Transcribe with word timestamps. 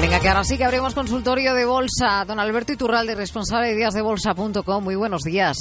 Venga, 0.00 0.20
que 0.20 0.28
ahora 0.28 0.44
sí 0.44 0.56
que 0.56 0.64
abrimos 0.64 0.94
consultorio 0.94 1.54
de 1.54 1.64
bolsa. 1.64 2.24
Don 2.24 2.38
Alberto 2.38 2.72
Iturralde, 2.72 3.16
responsable 3.16 3.68
de 3.68 3.76
díasdebolsa.com. 3.76 4.84
Muy 4.84 4.94
buenos 4.94 5.22
días. 5.22 5.56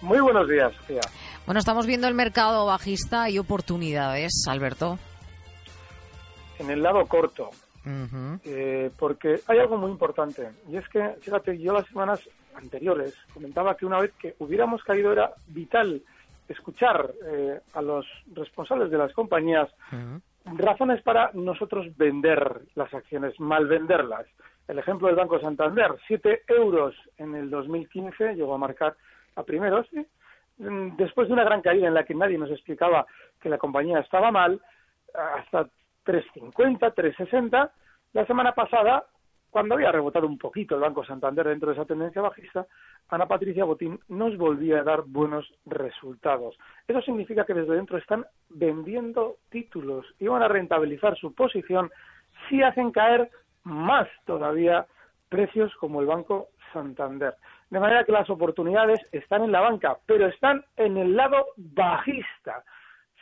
Muy 0.00 0.20
buenos 0.20 0.48
días, 0.48 0.72
Sofía. 0.76 1.00
Bueno, 1.44 1.58
estamos 1.58 1.86
viendo 1.86 2.06
el 2.06 2.14
mercado 2.14 2.66
bajista 2.66 3.28
y 3.30 3.38
oportunidades, 3.38 4.44
Alberto. 4.48 4.96
En 6.60 6.70
el 6.70 6.82
lado 6.82 7.04
corto, 7.06 7.50
eh, 8.44 8.90
porque 8.96 9.40
hay 9.48 9.58
algo 9.58 9.76
muy 9.76 9.90
importante, 9.90 10.50
y 10.70 10.76
es 10.76 10.88
que, 10.88 11.16
fíjate, 11.20 11.58
yo 11.58 11.72
las 11.72 11.86
semanas 11.88 12.20
anteriores 12.54 13.14
comentaba 13.34 13.76
que 13.76 13.86
una 13.86 14.00
vez 14.00 14.12
que 14.20 14.36
hubiéramos 14.38 14.84
caído 14.84 15.10
era 15.10 15.32
vital 15.48 16.00
escuchar 16.48 17.10
eh, 17.26 17.60
a 17.74 17.82
los 17.82 18.06
responsables 18.34 18.90
de 18.90 18.98
las 18.98 19.12
compañías 19.12 19.68
razones 20.56 21.02
para 21.02 21.30
nosotros 21.34 21.86
vender 21.96 22.62
las 22.74 22.92
acciones, 22.92 23.38
mal 23.40 23.66
venderlas. 23.66 24.26
El 24.68 24.78
ejemplo 24.78 25.08
del 25.08 25.16
Banco 25.16 25.40
Santander, 25.40 25.92
7 26.06 26.42
euros 26.48 26.94
en 27.18 27.34
el 27.34 27.50
2015 27.50 28.34
llegó 28.34 28.54
a 28.54 28.58
marcar 28.58 28.96
a 29.36 29.42
primeros, 29.42 29.86
mm, 30.58 30.96
después 30.96 31.28
de 31.28 31.34
una 31.34 31.44
gran 31.44 31.62
caída 31.62 31.88
en 31.88 31.94
la 31.94 32.04
que 32.04 32.14
nadie 32.14 32.38
nos 32.38 32.50
explicaba 32.50 33.06
que 33.40 33.48
la 33.48 33.58
compañía 33.58 33.98
estaba 34.00 34.30
mal, 34.30 34.60
hasta 35.14 35.68
3.50, 36.04 36.94
3.60. 36.94 37.70
La 38.12 38.26
semana 38.26 38.52
pasada 38.52 39.04
cuando 39.50 39.74
había 39.74 39.92
rebotado 39.92 40.26
un 40.26 40.38
poquito 40.38 40.74
el 40.74 40.80
Banco 40.80 41.04
Santander 41.04 41.48
dentro 41.48 41.68
de 41.68 41.74
esa 41.74 41.84
tendencia 41.84 42.22
bajista, 42.22 42.66
Ana 43.08 43.26
Patricia 43.26 43.64
Botín 43.64 43.98
nos 44.08 44.36
volvía 44.36 44.80
a 44.80 44.84
dar 44.84 45.02
buenos 45.06 45.52
resultados. 45.66 46.56
Eso 46.86 47.02
significa 47.02 47.44
que 47.44 47.54
desde 47.54 47.74
dentro 47.74 47.98
están 47.98 48.24
vendiendo 48.48 49.36
títulos 49.50 50.06
y 50.18 50.28
van 50.28 50.42
a 50.42 50.48
rentabilizar 50.48 51.16
su 51.16 51.34
posición 51.34 51.90
si 52.48 52.62
hacen 52.62 52.92
caer 52.92 53.30
más 53.64 54.08
todavía 54.24 54.86
precios 55.28 55.74
como 55.76 56.00
el 56.00 56.06
Banco 56.06 56.48
Santander. 56.72 57.34
De 57.70 57.80
manera 57.80 58.04
que 58.04 58.12
las 58.12 58.28
oportunidades 58.30 59.00
están 59.12 59.44
en 59.44 59.52
la 59.52 59.60
banca, 59.60 59.96
pero 60.06 60.26
están 60.26 60.64
en 60.76 60.96
el 60.96 61.16
lado 61.16 61.46
bajista. 61.56 62.64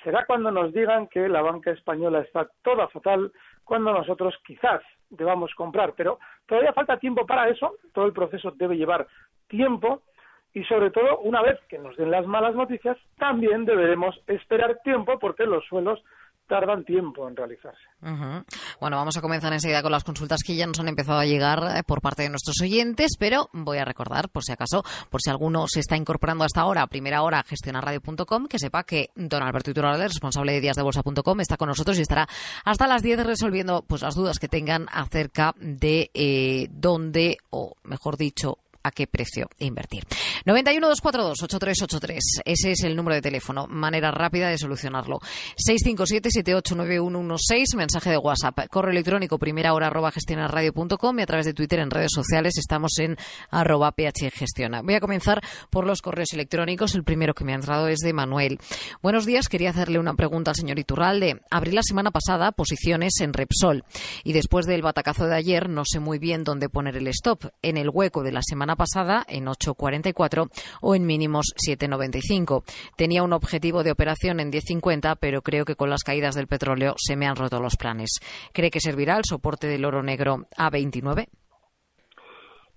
Será 0.05 0.25
cuando 0.27 0.50
nos 0.50 0.72
digan 0.72 1.09
que 1.09 1.28
la 1.28 1.43
banca 1.43 1.71
española 1.71 2.21
está 2.21 2.49
toda 2.62 2.88
fatal, 2.88 3.33
cuando 3.69 3.93
nosotros 3.93 4.34
quizás 4.45 4.81
debamos 5.11 5.55
comprar. 5.55 5.93
Pero 5.95 6.19
todavía 6.47 6.73
falta 6.73 6.99
tiempo 6.99 7.27
para 7.27 7.49
eso, 7.49 7.75
todo 7.93 8.06
el 8.06 8.15
proceso 8.15 8.51
debe 8.53 8.77
llevar 8.77 9.06
tiempo 9.47 10.03
y 10.55 10.65
sobre 10.65 10.91
todo 10.91 11.19
una 11.19 11.43
vez 11.43 11.61
que 11.69 11.79
nos 11.79 11.95
den 11.97 12.11
las 12.11 12.27
malas 12.27 12.55
noticias 12.55 12.97
también 13.19 13.67
deberemos 13.67 14.19
esperar 14.27 14.81
tiempo 14.83 15.19
porque 15.19 15.45
los 15.45 15.65
suelos 15.67 16.03
tardan 16.48 16.84
tiempo 16.84 17.28
en 17.28 17.36
realizarse. 17.36 17.82
Bueno, 18.81 18.97
vamos 18.97 19.16
a 19.16 19.20
comenzar 19.20 19.53
enseguida 19.53 19.82
con 19.82 19.92
las 19.92 20.03
consultas 20.03 20.41
que 20.44 20.56
ya 20.56 20.66
nos 20.66 20.81
han 20.81 20.88
empezado 20.88 21.19
a 21.19 21.26
llegar 21.26 21.76
eh, 21.76 21.82
por 21.86 22.00
parte 22.00 22.22
de 22.22 22.31
nuestros 22.31 22.56
oyentes, 22.62 23.12
pero 23.19 23.50
voy 23.53 23.78
a 23.78 23.84
recordar, 23.84 24.31
por 24.31 24.42
si 24.42 24.53
acaso, 24.53 24.82
por 25.10 25.20
si 25.20 25.31
alguno 25.31 25.66
se 25.69 25.81
está 25.81 25.97
incorporando 25.97 26.44
hasta 26.44 26.62
ahora, 26.62 26.82
a 26.82 26.87
primera 26.87 27.22
hora, 27.22 27.41
a 27.41 27.44
gestionarradio.com, 27.44 28.47
que 28.47 28.58
sepa 28.58 28.84
que 28.84 29.10
don 29.14 29.42
Alberto 29.42 29.70
Iturralde, 29.70 30.08
responsable 30.08 30.53
de 30.53 30.60
díasdebolsa.com, 30.62 31.41
está 31.41 31.56
con 31.56 31.69
nosotros 31.69 31.98
y 31.98 32.03
estará 32.03 32.26
hasta 32.64 32.87
las 32.87 33.03
10 33.03 33.26
resolviendo 33.26 33.84
pues 33.87 34.03
las 34.03 34.14
dudas 34.14 34.38
que 34.38 34.48
tengan 34.48 34.87
acerca 34.91 35.54
de 35.60 36.10
eh, 36.14 36.69
dónde, 36.70 37.37
o 37.50 37.75
mejor 37.84 38.16
dicho, 38.16 38.58
a 38.88 38.91
qué 38.91 39.06
precio 39.06 39.49
invertir. 39.59 40.04
91-242-8383. 40.47 42.19
Ese 42.44 42.72
es 42.72 42.82
el 42.82 42.97
número 42.97 43.15
de 43.15 43.22
teléfono. 43.22 43.69
Manera 43.69 44.10
rápida 44.10 44.49
de 44.49 44.59
solucionarlo. 44.59 45.21
657-789116. 45.56 47.76
Mensaje 47.76 48.10
de 48.10 48.19
WhatsApp. 48.19 48.66
Correo 48.71 48.91
electrónico 48.91 49.38
primera 49.38 49.72
hora 49.75 49.88
arroba 49.88 50.10
gestionarradio.com 50.10 51.19
y 51.19 51.22
a 51.22 51.26
través 51.26 51.47
de 51.47 51.54
Twitter 51.54 51.81
en 51.81 51.91
redes 51.91 52.10
sociales 52.15 52.59
estamos 52.59 52.99
en 52.99 53.16
arroba 53.50 53.93
phgestiona. 53.93 54.82
Voy 54.82 54.94
a 54.94 55.00
comenzar 55.00 55.41
por 55.70 55.87
los 55.87 56.03
correos 56.03 56.32
electrónicos. 56.32 56.94
El 56.94 57.05
primero 57.05 57.34
que 57.34 57.44
me 57.44 57.53
ha 57.53 57.56
entrado 57.56 57.88
es 57.88 57.99
de 57.99 58.12
Manuel. 58.12 58.59
Buenos 59.03 59.26
días. 59.26 59.49
Quería 59.49 59.70
hacerle 59.70 59.99
una 59.99 60.15
pregunta 60.15 60.50
al 60.50 60.56
señor 60.56 60.78
Iturralde. 60.78 61.41
Abrí 61.50 61.72
la 61.72 61.82
semana 61.82 62.10
pasada 62.10 62.53
posiciones 62.53 63.20
en 63.20 63.32
Repsol 63.32 63.84
y 64.25 64.32
después 64.32 64.66
del 64.66 64.82
batacazo 64.82 65.26
de 65.26 65.37
ayer 65.37 65.69
no 65.69 65.82
sé 65.84 66.00
muy 66.00 66.19
bien 66.19 66.44
dónde 66.44 66.69
poner 66.69 66.97
el 66.97 67.09
stop. 67.09 67.47
En 67.62 67.76
el 67.76 67.91
hueco 67.91 68.22
de 68.22 68.32
la 68.32 68.43
semana 68.43 68.76
pasada 68.78 69.25
en 69.28 69.44
8.44 69.44 70.49
o 70.81 70.94
en 70.94 71.05
mínimos 71.05 71.53
7.95. 71.69 72.62
Tenía 72.97 73.22
un 73.22 73.34
objetivo 73.34 73.83
de 73.83 73.93
operación 73.93 74.41
en 74.41 74.50
10.50, 74.50 75.19
pero 75.21 75.43
creo 75.43 75.66
que 75.66 75.77
con 75.77 75.91
las 75.91 76.03
caídas 76.03 76.34
del 76.34 76.47
petróleo 76.47 76.94
se 76.97 77.17
me 77.17 77.27
han 77.27 77.37
roto 77.37 77.61
los 77.61 77.77
planes. 77.77 78.21
¿Cree 78.55 78.71
que 78.71 78.81
servirá 78.81 79.19
el 79.19 79.25
soporte 79.25 79.67
del 79.67 79.84
oro 79.84 80.03
negro 80.03 80.47
a 80.56 80.71
29? 80.71 81.28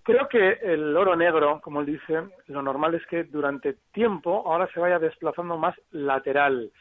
Creo 0.04 0.28
que 0.28 0.54
el 0.64 0.98
oro 0.98 1.16
negro, 1.16 1.62
como 1.64 1.82
él 1.82 1.86
dice, 1.86 2.24
lo 2.48 2.62
normal 2.62 2.96
es 2.96 3.06
que 3.06 3.24
durante 3.24 3.78
tiempo 3.94 4.44
ahora 4.52 4.68
se 4.74 4.80
vaya 4.80 4.98
desplazando 4.98 5.58
más 5.58 5.76
lateral 5.92 6.72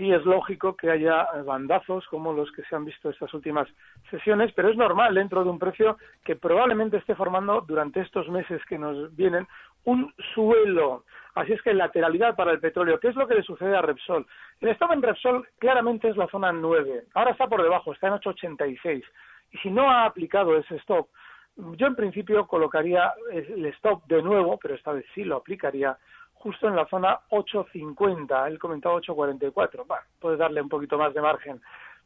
sí 0.00 0.10
es 0.10 0.24
lógico 0.24 0.74
que 0.76 0.90
haya 0.90 1.28
bandazos 1.44 2.06
como 2.06 2.32
los 2.32 2.50
que 2.52 2.62
se 2.62 2.74
han 2.74 2.86
visto 2.86 3.10
estas 3.10 3.34
últimas 3.34 3.68
sesiones, 4.10 4.50
pero 4.56 4.70
es 4.70 4.76
normal 4.76 5.14
dentro 5.14 5.44
de 5.44 5.50
un 5.50 5.58
precio 5.58 5.98
que 6.24 6.36
probablemente 6.36 6.96
esté 6.96 7.14
formando 7.14 7.60
durante 7.60 8.00
estos 8.00 8.26
meses 8.30 8.64
que 8.64 8.78
nos 8.78 9.14
vienen 9.14 9.46
un 9.84 10.10
suelo. 10.32 11.04
Así 11.34 11.52
es 11.52 11.60
que 11.60 11.74
lateralidad 11.74 12.34
para 12.34 12.52
el 12.52 12.60
petróleo. 12.60 12.98
¿Qué 12.98 13.08
es 13.08 13.14
lo 13.14 13.28
que 13.28 13.34
le 13.34 13.42
sucede 13.42 13.76
a 13.76 13.82
Repsol? 13.82 14.26
El 14.62 14.70
stop 14.70 14.92
en 14.92 15.02
Repsol 15.02 15.46
claramente 15.58 16.08
es 16.08 16.16
la 16.16 16.28
zona 16.28 16.50
9. 16.50 17.04
Ahora 17.12 17.32
está 17.32 17.46
por 17.46 17.62
debajo, 17.62 17.92
está 17.92 18.06
en 18.06 18.14
886. 18.14 19.04
Y 19.52 19.58
si 19.58 19.70
no 19.70 19.90
ha 19.90 20.06
aplicado 20.06 20.56
ese 20.56 20.76
stop, 20.76 21.08
yo 21.56 21.86
en 21.86 21.94
principio 21.94 22.46
colocaría 22.46 23.12
el 23.30 23.66
stop 23.66 24.06
de 24.06 24.22
nuevo, 24.22 24.58
pero 24.58 24.74
esta 24.74 24.92
vez 24.92 25.04
sí 25.14 25.24
lo 25.24 25.36
aplicaría 25.36 25.98
justo 26.40 26.68
en 26.68 26.76
la 26.76 26.86
zona 26.86 27.20
8.50, 27.30 28.48
él 28.48 28.58
comentaba 28.58 28.96
8.44, 28.96 29.86
bueno, 29.86 30.02
puede 30.18 30.36
darle 30.38 30.62
un 30.62 30.70
poquito 30.70 30.96
más 30.96 31.12
de 31.12 31.20
margen. 31.20 31.60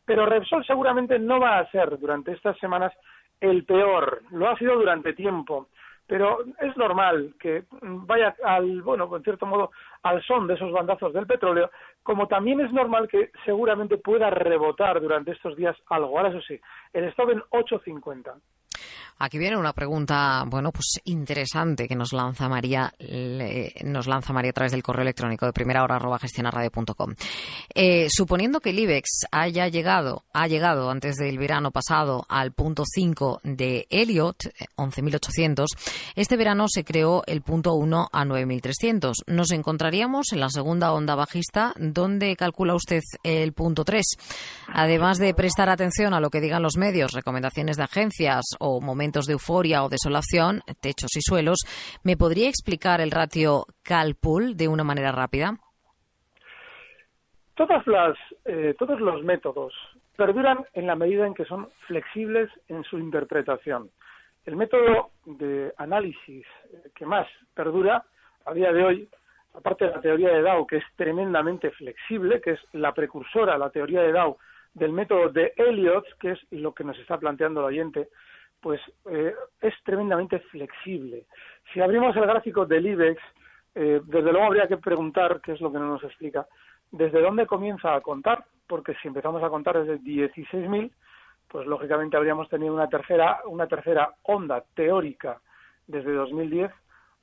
Pero 0.05 0.27
Repsol 0.27 0.65
seguramente 0.67 1.19
no 1.19 1.39
va 1.39 1.59
a 1.59 1.71
ser 1.71 1.99
durante 1.99 2.33
estas 2.33 2.59
semanas 2.59 2.93
el 3.41 3.65
peor, 3.65 4.23
lo 4.33 4.49
ha 4.49 4.59
sido 4.59 4.75
durante 4.75 5.13
tiempo, 5.13 5.69
pero 6.07 6.41
es 6.61 6.77
normal 6.77 7.35
que 7.39 7.65
vaya 7.81 8.35
al, 8.45 8.83
bueno, 8.83 9.09
en 9.17 9.23
cierto 9.23 9.47
modo, 9.47 9.71
al 10.03 10.23
son 10.25 10.47
de 10.47 10.55
esos 10.55 10.73
bandazos 10.73 11.13
del 11.13 11.27
petróleo, 11.27 11.71
como 12.03 12.27
también 12.27 12.61
es 12.61 12.73
normal 12.73 13.09
que 13.09 13.31
seguramente 13.45 13.99
pueda 13.99 14.31
rebotar 14.31 15.01
durante 15.01 15.31
estos 15.31 15.57
días 15.57 15.77
algo. 15.89 16.19
Ahora 16.19 16.31
eso 16.31 16.43
sí, 16.43 16.61
el 16.93 17.05
stop 17.05 17.31
en 17.31 17.41
8.50. 17.51 18.35
Aquí 19.19 19.39
viene 19.39 19.57
una 19.57 19.73
pregunta, 19.73 20.45
bueno, 20.47 20.73
pues 20.73 21.01
interesante 21.05 21.87
que 21.87 21.95
nos 21.95 22.13
lanza 22.13 22.49
María, 22.49 22.93
nos 23.85 24.09
lanza 24.09 24.33
María 24.33 24.51
a 24.51 24.55
través 24.55 24.73
del 24.73 24.83
correo 24.83 25.03
electrónico 25.03 25.47
de 25.47 25.53
primera 25.53 25.85
hora 25.85 25.97
arroba 25.97 26.19
gestionarradio.com. 26.19 27.15
Eh, 27.75 28.09
suponiendo 28.11 28.61
que 28.61 28.71
el 28.71 28.79
IBEX 28.81 29.27
haya 29.31 29.69
llegado, 29.69 30.25
ha 30.33 30.49
llegado 30.49 30.91
antes 30.91 31.15
del 31.17 31.39
verano 31.39 31.71
pasado 31.71 32.27
al 32.29 32.53
punto 32.53 32.83
5 32.85 33.41
de 33.45 33.87
Elliot, 33.89 34.37
11.800, 34.77 35.67
este 36.17 36.37
verano 36.37 36.67
se 36.69 36.85
creó 36.85 37.23
el 37.27 37.43
punto 37.43 37.75
1 37.75 38.09
a 38.13 38.25
9.300. 38.25 39.13
Nos 39.29 39.53
encontraríamos 39.53 40.33
en 40.33 40.41
la 40.41 40.51
segunda 40.51 40.93
onda 40.93 41.15
bajista, 41.15 41.73
donde 41.79 42.35
calcula 42.35 42.75
usted 42.75 43.03
el 43.23 43.53
punto 43.53 43.85
3. 43.85 44.05
Además 44.73 45.19
de 45.19 45.35
prestar 45.35 45.69
atención 45.69 46.15
a 46.15 46.21
lo 46.21 46.31
que 46.31 46.41
digan 46.41 46.63
los 46.63 46.77
medios, 46.77 47.13
recomendaciones 47.13 47.77
de 47.77 47.85
agencias 47.85 48.45
o 48.59 48.81
momentos 48.81 49.04
de 49.13 49.33
euforia 49.35 49.85
o 49.85 49.89
desolación, 49.89 50.63
techos 50.81 51.17
y 51.17 51.21
suelos, 51.21 51.59
¿me 52.03 52.17
podría 52.17 52.49
explicar 52.49 53.01
el 53.01 53.11
ratio 53.11 53.67
Calpool 53.83 54.57
de 54.57 54.69
una 54.69 54.85
manera 54.85 55.13
rápida? 55.13 55.59
Eh, 58.45 58.75
todos 58.79 59.01
los 59.01 59.23
métodos 59.23 59.73
perduran 60.17 60.65
en 60.75 60.87
la 60.87 60.97
medida 60.97 61.27
en 61.27 61.35
que 61.35 61.45
son 61.45 61.69
flexibles 61.87 62.51
en 62.69 62.85
su 62.85 62.99
interpretación. 62.99 63.91
El 64.45 64.57
método 64.57 65.11
de 65.25 65.73
análisis 65.79 66.45
eh, 66.73 66.91
que 66.95 67.07
más 67.07 67.27
perdura 67.55 68.05
a 68.45 68.53
día 68.53 68.73
de 68.73 68.85
hoy, 68.85 69.09
aparte 69.55 69.87
de 69.87 69.93
la 69.93 70.01
teoría 70.01 70.31
de 70.31 70.43
Dow, 70.43 70.67
que 70.67 70.77
es 70.77 70.85
tremendamente 70.97 71.71
flexible, 71.71 72.41
que 72.41 72.53
es 72.53 72.61
la 72.73 72.93
precursora, 72.93 73.57
la 73.57 73.71
teoría 73.71 74.03
de 74.03 74.13
Dow, 74.13 74.37
del 74.75 74.93
método 74.93 75.31
de 75.31 75.53
Elliot, 75.57 76.05
que 76.19 76.33
es 76.33 76.41
lo 76.51 76.75
que 76.75 76.85
nos 76.85 76.99
está 76.99 77.19
planteando 77.19 77.61
el 77.61 77.67
oyente, 77.67 78.09
pues 78.65 78.81
eh, 79.11 79.35
es 79.61 79.75
tremendamente 79.85 80.41
flexible. 80.41 81.27
Si 81.71 81.83
abrimos 81.83 82.17
el 82.17 82.27
gráfico 82.27 82.65
del 82.65 82.87
IBEX, 82.87 83.23
desde 83.75 84.33
luego 84.33 84.47
habría 84.47 84.69
que 84.69 84.77
preguntar, 84.77 85.41
qué 85.43 85.53
es 85.53 85.61
lo 85.61 85.71
que 85.71 85.81
no 85.81 85.89
nos 85.89 86.05
explica, 86.05 86.47
¿Desde 86.95 87.21
dónde 87.21 87.47
comienza 87.47 87.93
a 87.93 88.01
contar? 88.01 88.45
Porque 88.69 88.95
si 89.03 89.09
empezamos 89.09 89.43
a 89.43 89.49
contar 89.49 89.83
desde 89.83 90.01
16.000, 90.01 90.93
pues 91.49 91.67
lógicamente 91.67 92.17
habríamos 92.17 92.49
tenido 92.49 92.73
una 92.73 92.89
tercera, 92.89 93.41
una 93.47 93.67
tercera 93.67 94.15
onda 94.23 94.63
teórica 94.75 95.41
desde 95.89 96.13
2010 96.13 96.71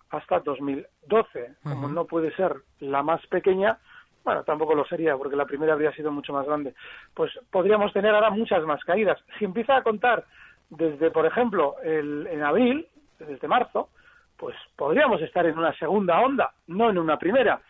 hasta 0.10 0.42
2012. 0.42 1.56
Como 1.64 1.88
no 1.88 2.04
puede 2.04 2.36
ser 2.36 2.58
la 2.80 3.02
más 3.02 3.26
pequeña, 3.28 3.78
bueno, 4.26 4.44
tampoco 4.44 4.76
lo 4.76 4.84
sería, 4.84 5.16
porque 5.16 5.38
la 5.38 5.46
primera 5.46 5.72
habría 5.72 5.94
sido 5.94 6.12
mucho 6.12 6.34
más 6.34 6.46
grande. 6.46 6.76
Pues 7.14 7.32
podríamos 7.50 7.94
tener 7.94 8.14
ahora 8.14 8.30
muchas 8.30 8.66
más 8.66 8.84
caídas. 8.84 9.24
Si 9.40 9.46
empieza 9.46 9.78
a 9.78 9.84
contar 9.84 10.26
desde, 10.72 11.12
por 11.12 11.26
ejemplo, 11.26 11.76
el, 11.84 12.28
en 12.28 12.44
abril, 12.44 12.88
desde 13.20 13.48
marzo, 13.48 13.90
pues 14.38 14.56
podríamos 14.76 15.22
estar 15.22 15.46
en 15.46 15.58
una 15.58 15.74
segunda 15.74 16.20
onda, 16.20 16.52
no 16.68 16.90
en 16.90 16.98
una 16.98 17.20
primera. 17.20 17.62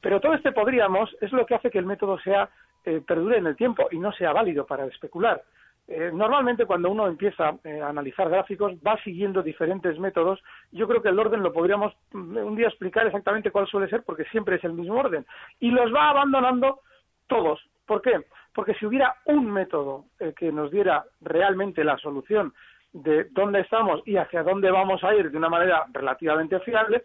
Pero 0.00 0.20
todo 0.20 0.34
este 0.34 0.52
podríamos 0.52 1.14
es 1.20 1.32
lo 1.32 1.46
que 1.46 1.54
hace 1.54 1.70
que 1.70 1.78
el 1.78 1.86
método 1.86 2.18
sea 2.18 2.48
eh, 2.84 3.00
perdure 3.06 3.38
en 3.38 3.46
el 3.46 3.56
tiempo 3.56 3.88
y 3.90 3.98
no 3.98 4.12
sea 4.12 4.32
válido 4.32 4.66
para 4.66 4.86
especular. 4.86 5.42
Eh, 5.88 6.10
normalmente 6.12 6.66
cuando 6.66 6.90
uno 6.90 7.06
empieza 7.06 7.54
eh, 7.62 7.80
a 7.80 7.90
analizar 7.90 8.28
gráficos 8.28 8.72
va 8.84 9.00
siguiendo 9.04 9.42
diferentes 9.42 9.98
métodos. 9.98 10.42
Yo 10.72 10.88
creo 10.88 11.00
que 11.00 11.10
el 11.10 11.18
orden 11.18 11.42
lo 11.42 11.52
podríamos 11.52 11.94
mm, 12.12 12.36
un 12.38 12.56
día 12.56 12.66
explicar 12.66 13.06
exactamente 13.06 13.52
cuál 13.52 13.68
suele 13.68 13.88
ser 13.88 14.02
porque 14.02 14.24
siempre 14.24 14.56
es 14.56 14.64
el 14.64 14.72
mismo 14.72 14.98
orden. 14.98 15.24
Y 15.60 15.70
los 15.70 15.94
va 15.94 16.10
abandonando 16.10 16.80
todos. 17.28 17.60
¿Por 17.86 18.02
qué? 18.02 18.20
Porque 18.56 18.72
si 18.72 18.86
hubiera 18.86 19.14
un 19.26 19.52
método 19.52 20.06
que 20.34 20.50
nos 20.50 20.70
diera 20.70 21.04
realmente 21.20 21.84
la 21.84 21.98
solución 21.98 22.54
de 22.94 23.24
dónde 23.24 23.60
estamos 23.60 24.00
y 24.06 24.16
hacia 24.16 24.42
dónde 24.42 24.70
vamos 24.70 25.04
a 25.04 25.14
ir 25.14 25.30
de 25.30 25.36
una 25.36 25.50
manera 25.50 25.84
relativamente 25.92 26.58
fiable, 26.60 27.04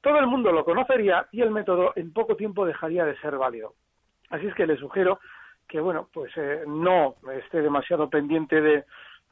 todo 0.00 0.18
el 0.18 0.26
mundo 0.26 0.50
lo 0.50 0.64
conocería 0.64 1.28
y 1.30 1.42
el 1.42 1.52
método 1.52 1.92
en 1.94 2.12
poco 2.12 2.34
tiempo 2.34 2.66
dejaría 2.66 3.04
de 3.04 3.16
ser 3.18 3.36
válido. 3.36 3.74
Así 4.30 4.48
es 4.48 4.54
que 4.56 4.66
le 4.66 4.76
sugiero 4.78 5.20
que, 5.68 5.78
bueno, 5.78 6.08
pues 6.12 6.32
eh, 6.36 6.64
no 6.66 7.14
esté 7.34 7.62
demasiado 7.62 8.10
pendiente 8.10 8.60
de, 8.60 8.84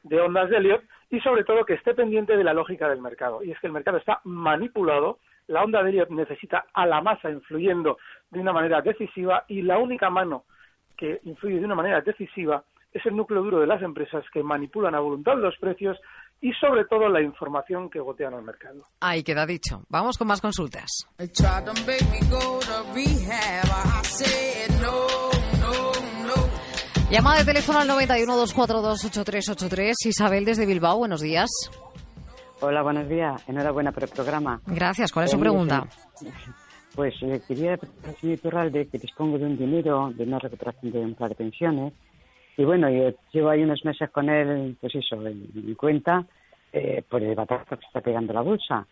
de 0.03 0.21
ondas 0.21 0.49
de 0.49 0.59
Elliot 0.59 0.83
y 1.09 1.19
sobre 1.19 1.43
todo 1.43 1.65
que 1.65 1.73
esté 1.73 1.93
pendiente 1.93 2.37
de 2.37 2.43
la 2.45 2.53
lógica 2.53 2.87
del 2.87 3.01
mercado. 3.01 3.43
Y 3.43 3.51
es 3.51 3.59
que 3.59 3.67
el 3.67 3.73
mercado 3.73 3.97
está 3.97 4.21
manipulado, 4.23 5.19
la 5.47 5.61
onda 5.61 5.83
de 5.83 5.89
Elliot 5.89 6.09
necesita 6.09 6.67
a 6.73 6.85
la 6.85 7.01
masa 7.01 7.29
influyendo 7.29 7.97
de 8.31 8.39
una 8.39 8.53
manera 8.53 8.81
decisiva 8.81 9.43
y 9.49 9.61
la 9.61 9.77
única 9.77 10.09
mano 10.09 10.45
que 10.99 11.21
influye 11.23 11.59
de 11.59 11.65
una 11.65 11.75
manera 11.75 12.01
decisiva 12.01 12.63
es 12.91 13.05
el 13.05 13.15
núcleo 13.15 13.41
duro 13.43 13.59
de 13.59 13.67
las 13.67 13.81
empresas 13.81 14.23
que 14.33 14.43
manipulan 14.43 14.95
a 14.95 14.99
voluntad 14.99 15.37
los 15.37 15.55
precios 15.57 15.97
y 16.41 16.51
sobre 16.53 16.85
todo 16.85 17.07
la 17.07 17.21
información 17.21 17.89
que 17.89 17.99
gotean 17.99 18.33
al 18.33 18.43
mercado. 18.43 18.83
Ahí 18.99 19.23
queda 19.23 19.45
dicho. 19.45 19.83
Vamos 19.89 20.17
con 20.17 20.27
más 20.27 20.41
consultas. 20.41 20.89
Llamada 27.11 27.39
de 27.39 27.45
teléfono 27.45 27.79
al 27.79 27.87
91 27.87 28.35
242 28.35 29.05
8383. 29.05 30.05
Isabel 30.05 30.45
desde 30.45 30.65
Bilbao, 30.65 30.97
buenos 30.97 31.21
días. 31.21 31.49
Hola, 32.61 32.81
buenos 32.81 33.07
días. 33.07 33.41
Enhorabuena 33.47 33.91
por 33.91 34.03
el 34.03 34.09
programa. 34.09 34.61
Gracias. 34.65 35.11
¿Cuál 35.11 35.25
es 35.25 35.31
su 35.31 35.37
eh, 35.37 35.41
pregunta? 35.41 35.87
Pues 36.95 37.15
eh, 37.21 37.41
quería 37.47 37.77
preguntar 37.77 38.09
al 38.09 38.19
señor 38.19 38.39
Turralde 38.39 38.87
que 38.87 38.99
dispongo 38.99 39.37
de 39.37 39.45
un 39.45 39.57
dinero 39.57 40.11
de 40.13 40.23
una 40.23 40.39
recuperación 40.39 40.91
de 40.91 40.99
un 40.99 41.15
plan 41.15 41.29
de 41.29 41.35
pensiones 41.35 41.93
y 42.59 42.65
bueno, 42.65 42.89
yo 42.89 43.11
llevo 43.31 43.49
ahí 43.49 43.63
unos 43.63 43.85
meses 43.85 44.09
con 44.09 44.29
él, 44.29 44.75
pues 44.81 44.93
eso, 44.93 45.25
en, 45.25 45.75
cuenta, 45.75 46.25
eh, 46.73 47.01
por 47.07 47.23
el 47.23 47.33
batazo 47.33 47.77
que 47.77 47.85
está 47.85 48.01
pegando 48.01 48.33
la 48.33 48.41
bolsa. 48.41 48.85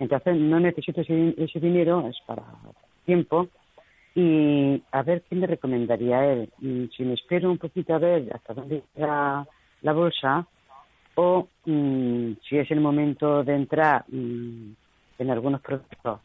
Entonces 0.00 0.36
no 0.36 0.58
necesito 0.58 1.00
ese, 1.00 1.60
dinero, 1.60 2.08
es 2.08 2.16
para 2.26 2.42
tiempo. 3.04 3.46
Y 4.16 4.82
a 4.90 5.02
ver 5.02 5.22
qué 5.30 5.36
me 5.36 5.46
recomendaría 5.46 6.26
él. 6.26 6.50
Mm, 6.58 6.86
si 6.86 7.04
me 7.04 7.14
espero 7.14 7.52
un 7.52 7.58
poquito 7.58 7.94
a 7.94 7.98
ver 7.98 8.28
hasta 8.34 8.52
dónde 8.52 8.82
llega 8.96 9.46
la 9.82 9.92
bolsa, 9.92 10.44
o 11.14 11.46
mm, 11.66 12.32
si 12.48 12.58
es 12.58 12.68
el 12.72 12.80
momento 12.80 13.44
de 13.44 13.54
entrar 13.54 14.04
mm, 14.08 14.72
en 15.20 15.30
algunos 15.30 15.60
productos. 15.60 16.18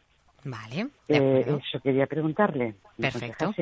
Vale. 0.44 0.88
Eh, 1.08 1.44
eso 1.46 1.80
quería 1.82 2.06
preguntarle. 2.06 2.76
Perfecto. 2.98 3.52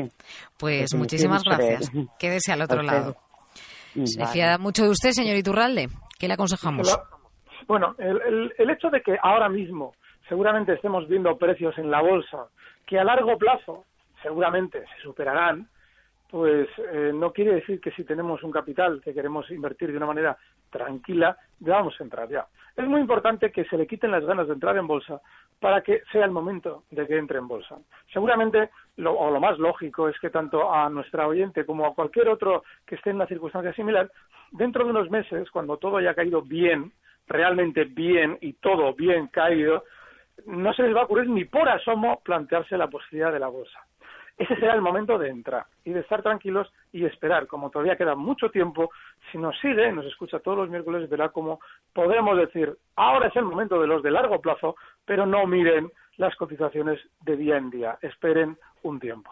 Pues 0.58 0.94
muchísimas 0.94 1.42
gracias. 1.44 1.90
Quédese 2.18 2.52
al 2.52 2.62
otro 2.62 2.82
lado. 2.82 3.16
Se 4.04 4.26
fía 4.26 4.58
mucho 4.58 4.84
de 4.84 4.90
usted, 4.90 5.10
señor 5.10 5.36
Iturralde. 5.36 5.88
¿Qué 6.18 6.28
le 6.28 6.34
aconsejamos? 6.34 6.98
Bueno, 7.66 7.94
el, 7.98 8.52
el, 8.56 8.70
hecho 8.70 8.90
de 8.90 9.02
que 9.02 9.16
ahora 9.22 9.48
mismo 9.48 9.94
seguramente 10.28 10.72
estemos 10.72 11.08
viendo 11.08 11.36
precios 11.36 11.76
en 11.78 11.90
la 11.90 12.00
bolsa 12.00 12.46
que 12.86 12.98
a 12.98 13.04
largo 13.04 13.36
plazo 13.36 13.84
seguramente 14.22 14.80
se 14.80 15.02
superarán, 15.02 15.68
pues 16.30 16.68
eh, 16.92 17.12
no 17.14 17.32
quiere 17.32 17.54
decir 17.54 17.80
que 17.80 17.90
si 17.92 18.04
tenemos 18.04 18.42
un 18.42 18.50
capital 18.50 19.00
que 19.02 19.14
queremos 19.14 19.50
invertir 19.50 19.90
de 19.90 19.96
una 19.96 20.06
manera 20.06 20.38
tranquila, 20.70 21.36
debamos 21.58 22.00
entrar 22.00 22.28
ya. 22.28 22.46
Es 22.76 22.86
muy 22.86 23.00
importante 23.00 23.50
que 23.50 23.64
se 23.64 23.76
le 23.76 23.86
quiten 23.86 24.12
las 24.12 24.24
ganas 24.24 24.46
de 24.46 24.54
entrar 24.54 24.76
en 24.76 24.86
bolsa 24.86 25.20
para 25.58 25.82
que 25.82 26.02
sea 26.12 26.24
el 26.24 26.30
momento 26.30 26.84
de 26.90 27.06
que 27.06 27.18
entre 27.18 27.38
en 27.38 27.48
bolsa. 27.48 27.76
Seguramente, 28.12 28.70
lo, 28.96 29.18
o 29.18 29.30
lo 29.30 29.40
más 29.40 29.58
lógico 29.58 30.08
es 30.08 30.18
que 30.20 30.30
tanto 30.30 30.72
a 30.72 30.88
nuestra 30.88 31.26
oyente 31.26 31.66
como 31.66 31.86
a 31.86 31.94
cualquier 31.94 32.28
otro 32.28 32.62
que 32.86 32.94
esté 32.94 33.10
en 33.10 33.16
una 33.16 33.26
circunstancia 33.26 33.72
similar, 33.72 34.10
dentro 34.52 34.84
de 34.84 34.90
unos 34.90 35.10
meses, 35.10 35.50
cuando 35.50 35.76
todo 35.76 35.96
haya 35.96 36.14
caído 36.14 36.42
bien, 36.42 36.92
realmente 37.26 37.84
bien 37.84 38.38
y 38.40 38.52
todo 38.54 38.94
bien 38.94 39.26
caído, 39.26 39.84
no 40.46 40.72
se 40.72 40.84
les 40.84 40.94
va 40.94 41.00
a 41.00 41.04
ocurrir 41.04 41.28
ni 41.28 41.44
por 41.44 41.68
asomo 41.68 42.20
plantearse 42.20 42.78
la 42.78 42.86
posibilidad 42.86 43.32
de 43.32 43.40
la 43.40 43.48
bolsa 43.48 43.78
ese 44.38 44.54
será 44.56 44.74
el 44.74 44.80
momento 44.80 45.18
de 45.18 45.28
entrar 45.28 45.66
y 45.84 45.90
de 45.90 46.00
estar 46.00 46.22
tranquilos 46.22 46.72
y 46.92 47.04
esperar. 47.04 47.48
Como 47.48 47.70
todavía 47.70 47.96
queda 47.96 48.14
mucho 48.14 48.50
tiempo, 48.50 48.90
si 49.32 49.38
nos 49.38 49.58
sigue, 49.60 49.90
nos 49.92 50.06
escucha 50.06 50.38
todos 50.38 50.58
los 50.58 50.70
miércoles, 50.70 51.10
verá 51.10 51.30
cómo 51.30 51.58
podemos 51.92 52.38
decir, 52.38 52.76
ahora 52.94 53.28
es 53.28 53.36
el 53.36 53.44
momento 53.44 53.80
de 53.80 53.88
los 53.88 54.02
de 54.02 54.12
largo 54.12 54.40
plazo, 54.40 54.76
pero 55.04 55.26
no 55.26 55.46
miren 55.46 55.90
las 56.18 56.36
cotizaciones 56.36 57.00
de 57.22 57.36
día 57.36 57.56
en 57.56 57.70
día. 57.70 57.98
Esperen 58.00 58.56
un 58.82 59.00
tiempo. 59.00 59.30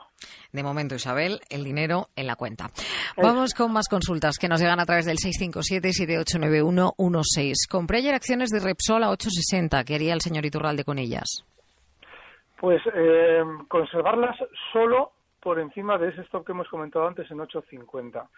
De 0.52 0.62
momento, 0.62 0.94
Isabel, 0.94 1.40
el 1.50 1.64
dinero 1.64 2.08
en 2.16 2.26
la 2.26 2.36
cuenta. 2.36 2.70
Vamos 3.16 3.54
con 3.54 3.72
más 3.72 3.88
consultas 3.88 4.36
que 4.38 4.48
nos 4.48 4.60
llegan 4.60 4.80
a 4.80 4.86
través 4.86 5.06
del 5.06 5.18
657-789116. 5.18 7.68
Compré 7.70 7.98
ayer 7.98 8.14
acciones 8.14 8.50
de 8.50 8.60
Repsol 8.60 9.04
a 9.04 9.10
860. 9.10 9.84
¿Qué 9.84 9.96
haría 9.96 10.14
el 10.14 10.20
señor 10.20 10.46
Iturralde 10.46 10.84
con 10.84 10.98
ellas? 10.98 11.44
Pues 12.58 12.82
eh, 12.94 13.44
conservarlas 13.68 14.36
solo 14.72 15.12
por 15.40 15.58
encima 15.58 15.98
de 15.98 16.08
ese 16.08 16.22
stop 16.22 16.44
que 16.44 16.52
hemos 16.52 16.68
comentado 16.68 17.06
antes 17.06 17.30
en 17.30 17.38
8.50. 17.38 18.28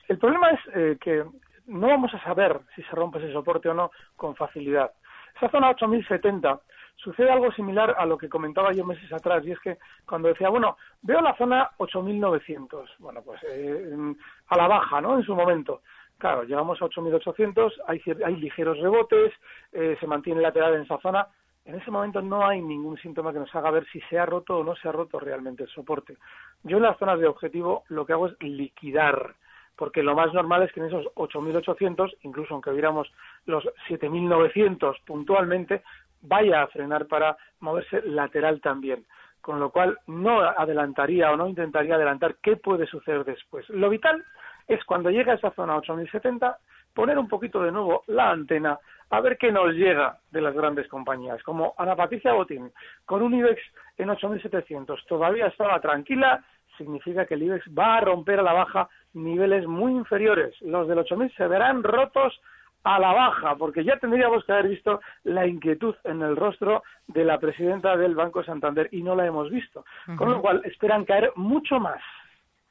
El 0.07 0.19
problema 0.19 0.51
es 0.51 0.61
eh, 0.75 0.97
que 1.01 1.25
no 1.67 1.89
vamos 1.89 2.15
a 2.15 2.23
saber 2.23 2.61
si 2.77 2.83
se 2.83 2.93
rompe 2.93 3.19
ese 3.19 3.33
soporte 3.33 3.69
o 3.69 3.75
no 3.75 3.91
con 4.15 4.37
facilidad. 4.37 4.93
Esa 5.35 5.51
zona 5.51 5.75
8.070 5.75 6.61
sucede 6.97 7.31
algo 7.31 7.53
similar 7.53 7.95
a 7.97 8.07
lo 8.07 8.19
que 8.19 8.29
comentaba 8.29 8.73
yo 8.73 8.85
meses 8.85 9.13
atrás, 9.13 9.45
y 9.45 9.53
es 9.53 9.61
que 9.61 9.79
cuando 10.07 10.29
decía, 10.29 10.49
bueno, 10.49 10.77
veo 11.03 11.21
la 11.21 11.37
zona 11.37 11.71
8.900, 11.79 12.97
bueno, 12.99 13.23
pues 13.23 13.41
eh, 13.49 14.15
a 14.49 14.57
la 14.57 14.67
baja, 14.67 15.01
¿no? 15.01 15.17
En 15.17 15.25
su 15.25 15.35
momento. 15.35 15.83
Claro, 16.19 16.45
llegamos 16.45 16.81
a 16.81 16.87
8.800, 16.87 17.73
hay, 17.87 18.01
hay 18.25 18.37
ligeros 18.37 18.79
rebotes, 18.79 19.33
eh, 19.73 19.97
se 20.01 20.07
mantiene 20.07 20.41
lateral 20.41 20.75
en 20.75 20.83
esa 20.83 20.99
zona. 20.99 21.29
En 21.67 21.75
ese 21.75 21.91
momento 21.91 22.23
no 22.23 22.47
hay 22.47 22.63
ningún 22.63 22.97
síntoma 22.97 23.33
que 23.33 23.41
nos 23.41 23.55
haga 23.55 23.71
ver 23.73 23.87
si 23.93 24.01
se 24.03 24.19
ha 24.19 24.25
roto 24.25 24.59
o 24.59 24.65
no 24.65 24.77
se 24.77 24.89
ha 24.89 24.93
roto 24.93 25.19
realmente 25.19 25.65
el 25.65 25.69
soporte. 25.69 26.17
Yo 26.63 26.77
en 26.79 26.85
las 26.85 26.97
zonas 26.97 27.19
de 27.19 27.27
objetivo 27.27 27.85
lo 27.89 28.07
que 28.07 28.13
hago 28.13 28.29
es 28.29 28.37
liquidar, 28.41 29.35
porque 29.77 30.03
lo 30.03 30.15
más 30.15 30.33
normal 30.33 30.63
es 30.63 30.73
que 30.73 30.81
en 30.81 30.87
esos 30.87 31.05
8.800, 31.17 32.17
incluso 32.23 32.55
aunque 32.55 32.71
viéramos 32.71 33.13
los 33.45 33.65
7.900 33.89 35.03
puntualmente, 35.05 35.83
vaya 36.27 36.63
a 36.63 36.67
frenar 36.69 37.07
para 37.07 37.37
moverse 37.61 38.03
lateral 38.03 38.61
también. 38.61 39.05
Con 39.41 39.61
lo 39.61 39.71
cual 39.71 39.99
no 40.07 40.41
adelantaría 40.41 41.31
o 41.31 41.37
no 41.37 41.49
intentaría 41.49 41.95
adelantar 41.95 42.37
qué 42.43 42.57
puede 42.57 42.87
suceder 42.87 43.25
después. 43.25 43.69
Lo 43.69 43.89
vital 43.89 44.25
es 44.67 44.85
cuando 44.85 45.11
llega 45.11 45.33
a 45.33 45.37
esa 45.37 45.53
zona 45.53 45.77
8070 45.77 46.59
poner 46.93 47.19
un 47.19 47.29
poquito 47.29 47.63
de 47.63 47.71
nuevo 47.71 48.03
la 48.07 48.31
antena 48.31 48.79
a 49.11 49.21
ver 49.21 49.37
qué 49.37 49.53
nos 49.53 49.73
llega 49.75 50.19
de 50.31 50.41
las 50.41 50.55
grandes 50.55 50.89
compañías. 50.89 51.43
Como 51.43 51.75
Ana 51.79 51.95
Patricia 51.95 52.33
Botín, 52.33 52.73
con 53.05 53.23
un 53.23 53.35
IBEX 53.35 53.61
en 53.99 54.09
8.700 54.09 55.05
todavía 55.07 55.47
estaba 55.47 55.81
tranquila, 55.81 56.43
significa 56.77 57.27
que 57.27 57.35
el 57.35 57.45
IBEX 57.45 57.67
va 57.79 57.99
a 57.99 58.01
romper 58.01 58.41
a 58.41 58.43
la 58.43 58.53
baja 58.53 58.89
niveles 59.13 59.67
muy 59.67 59.93
inferiores. 59.93 60.61
Los 60.63 60.89
del 60.89 60.99
8.000 60.99 61.37
se 61.37 61.47
verán 61.47 61.85
rotos 61.85 62.41
a 62.87 63.01
la 63.01 63.13
baja, 63.13 63.57
porque 63.57 63.83
ya 63.83 63.99
tendríamos 63.99 64.45
que 64.45 64.53
haber 64.53 64.69
visto 64.69 65.01
la 65.25 65.45
inquietud 65.45 65.97
en 66.05 66.23
el 66.23 66.37
rostro 66.37 66.85
de 67.09 67.25
la 67.25 67.37
presidenta 67.39 67.97
del 67.97 68.15
Banco 68.15 68.45
Santander 68.45 68.89
y 68.93 69.03
no 69.03 69.17
la 69.17 69.27
hemos 69.27 69.51
visto. 69.51 69.85
Con 70.17 70.31
lo 70.31 70.41
cual 70.41 70.63
esperan 70.65 71.05
caer 71.05 71.33
mucho 71.35 71.81
más. 71.81 72.01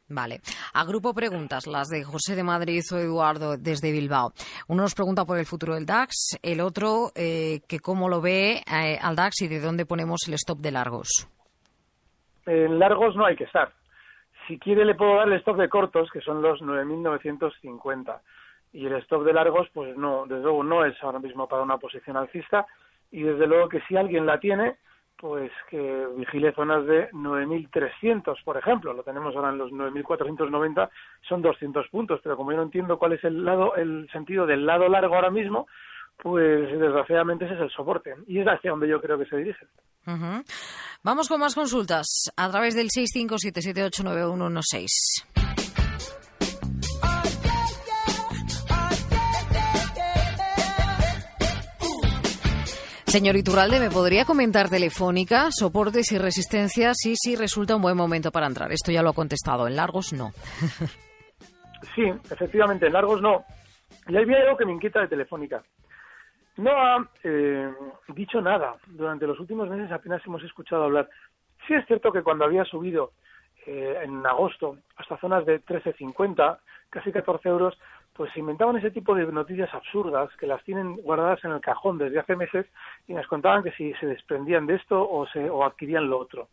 Vale. 0.07 0.39
Agrupo 0.73 1.13
preguntas, 1.13 1.67
las 1.67 1.89
de 1.89 2.05
José 2.05 2.35
de 2.35 2.43
Madrid 2.43 2.81
o 2.93 2.97
Eduardo 2.97 3.57
desde 3.57 3.91
Bilbao. 3.91 4.31
Uno 4.69 4.83
nos 4.83 4.95
pregunta 4.95 5.25
por 5.25 5.37
el 5.37 5.45
futuro 5.45 5.73
del 5.73 5.85
DAX, 5.85 6.39
el 6.41 6.61
otro 6.61 7.11
eh, 7.13 7.59
que 7.67 7.79
cómo 7.79 8.07
lo 8.07 8.21
ve 8.21 8.61
eh, 8.71 8.97
al 9.01 9.17
DAX 9.17 9.41
y 9.41 9.49
de 9.49 9.59
dónde 9.59 9.85
ponemos 9.85 10.21
el 10.29 10.35
stop 10.35 10.59
de 10.59 10.71
largos. 10.71 11.27
En 12.45 12.79
largos 12.79 13.17
no 13.17 13.25
hay 13.25 13.35
que 13.35 13.43
estar. 13.43 13.73
Si 14.47 14.59
quiere 14.59 14.85
le 14.85 14.95
puedo 14.95 15.17
dar 15.17 15.27
el 15.27 15.39
stop 15.39 15.57
de 15.57 15.67
cortos, 15.67 16.09
que 16.13 16.21
son 16.21 16.41
los 16.41 16.61
9.950 16.61 18.21
y 18.75 18.85
el 18.85 18.93
stop 18.95 19.23
de 19.23 19.33
largos, 19.33 19.69
pues 19.73 19.97
no, 19.97 20.25
desde 20.27 20.43
luego 20.43 20.63
no 20.63 20.83
es 20.83 21.01
ahora 21.01 21.19
mismo 21.19 21.47
para 21.47 21.63
una 21.63 21.77
posición 21.77 22.17
alcista. 22.17 22.65
Y 23.09 23.23
desde 23.23 23.47
luego 23.47 23.69
que 23.69 23.79
si 23.87 23.95
alguien 23.95 24.25
la 24.25 24.37
tiene, 24.39 24.75
pues 25.17 25.49
que 25.69 26.07
vigile 26.17 26.51
zonas 26.53 26.85
de 26.85 27.09
9.300, 27.11 28.43
por 28.43 28.57
ejemplo, 28.57 28.91
lo 28.93 29.03
tenemos 29.03 29.33
ahora 29.35 29.51
en 29.51 29.59
los 29.59 29.71
9.490, 29.71 30.89
son 31.27 31.41
200 31.41 31.87
puntos, 31.87 32.19
pero 32.21 32.35
como 32.35 32.51
yo 32.51 32.57
no 32.57 32.63
entiendo 32.63 32.99
cuál 32.99 33.13
es 33.13 33.23
el 33.23 33.45
lado, 33.45 33.75
el 33.75 34.09
sentido 34.11 34.45
del 34.45 34.65
lado 34.65 34.89
largo 34.89 35.15
ahora 35.15 35.31
mismo, 35.31 35.67
pues 36.17 36.69
desgraciadamente 36.77 37.45
ese 37.45 37.53
es 37.53 37.61
el 37.61 37.71
soporte. 37.71 38.13
Y 38.27 38.39
es 38.39 38.47
hacia 38.47 38.71
donde 38.71 38.89
yo 38.89 38.99
creo 38.99 39.17
que 39.17 39.25
se 39.25 39.37
dirige. 39.37 39.65
Vamos 41.01 41.29
con 41.29 41.39
más 41.39 41.55
consultas 41.55 42.29
a 42.35 42.51
través 42.51 42.75
del 42.75 42.89
657789116. 42.89 45.44
Señor 53.15 53.37
Iturralde, 53.37 53.79
¿me 53.79 53.89
podría 53.89 54.25
comentar 54.25 54.67
Telefónica, 54.67 55.47
soportes 55.49 56.11
y 56.11 56.17
resistencias 56.17 56.97
y 57.05 57.15
si 57.15 57.37
resulta 57.37 57.77
un 57.77 57.81
buen 57.81 57.95
momento 57.95 58.29
para 58.29 58.45
entrar? 58.45 58.73
Esto 58.73 58.91
ya 58.91 59.01
lo 59.01 59.11
ha 59.11 59.13
contestado, 59.13 59.69
en 59.69 59.77
largos 59.77 60.11
no. 60.11 60.31
sí, 61.95 62.03
efectivamente, 62.29 62.87
en 62.87 62.91
largos 62.91 63.21
no. 63.21 63.45
Y 64.09 64.17
hay 64.17 64.25
algo 64.33 64.57
que 64.57 64.65
me 64.65 64.73
inquieta 64.73 64.99
de 64.99 65.07
Telefónica. 65.07 65.63
No 66.57 66.71
ha 66.71 67.09
eh, 67.23 67.71
dicho 68.09 68.41
nada. 68.41 68.75
Durante 68.85 69.25
los 69.25 69.39
últimos 69.39 69.69
meses 69.69 69.89
apenas 69.93 70.21
hemos 70.25 70.43
escuchado 70.43 70.83
hablar. 70.83 71.07
Sí 71.65 71.73
es 71.73 71.85
cierto 71.85 72.11
que 72.11 72.21
cuando 72.21 72.43
había 72.43 72.65
subido 72.65 73.13
eh, 73.65 73.97
en 74.03 74.25
agosto 74.25 74.79
hasta 74.97 75.17
zonas 75.19 75.45
de 75.45 75.63
13.50, 75.63 76.57
casi 76.89 77.13
14 77.13 77.47
euros, 77.47 77.77
pues 78.15 78.31
se 78.31 78.39
inventaban 78.39 78.77
ese 78.77 78.91
tipo 78.91 79.13
de 79.13 79.25
noticias 79.25 79.71
absurdas 79.73 80.29
que 80.37 80.47
las 80.47 80.63
tienen 80.63 80.95
guardadas 80.95 81.43
en 81.43 81.51
el 81.51 81.59
cajón 81.59 81.97
desde 81.97 82.19
hace 82.19 82.37
meses 82.37 82.65
y 83.07 83.13
nos 83.13 83.27
contaban 83.27 83.61
que 83.61 83.71
si 83.71 83.93
se 83.95 84.07
desprendían 84.07 84.65
de 84.65 84.75
esto 84.75 85.07
o, 85.07 85.27
se, 85.27 85.49
o 85.49 85.65
adquirían 85.65 86.09
lo 86.09 86.19
otro. 86.19 86.47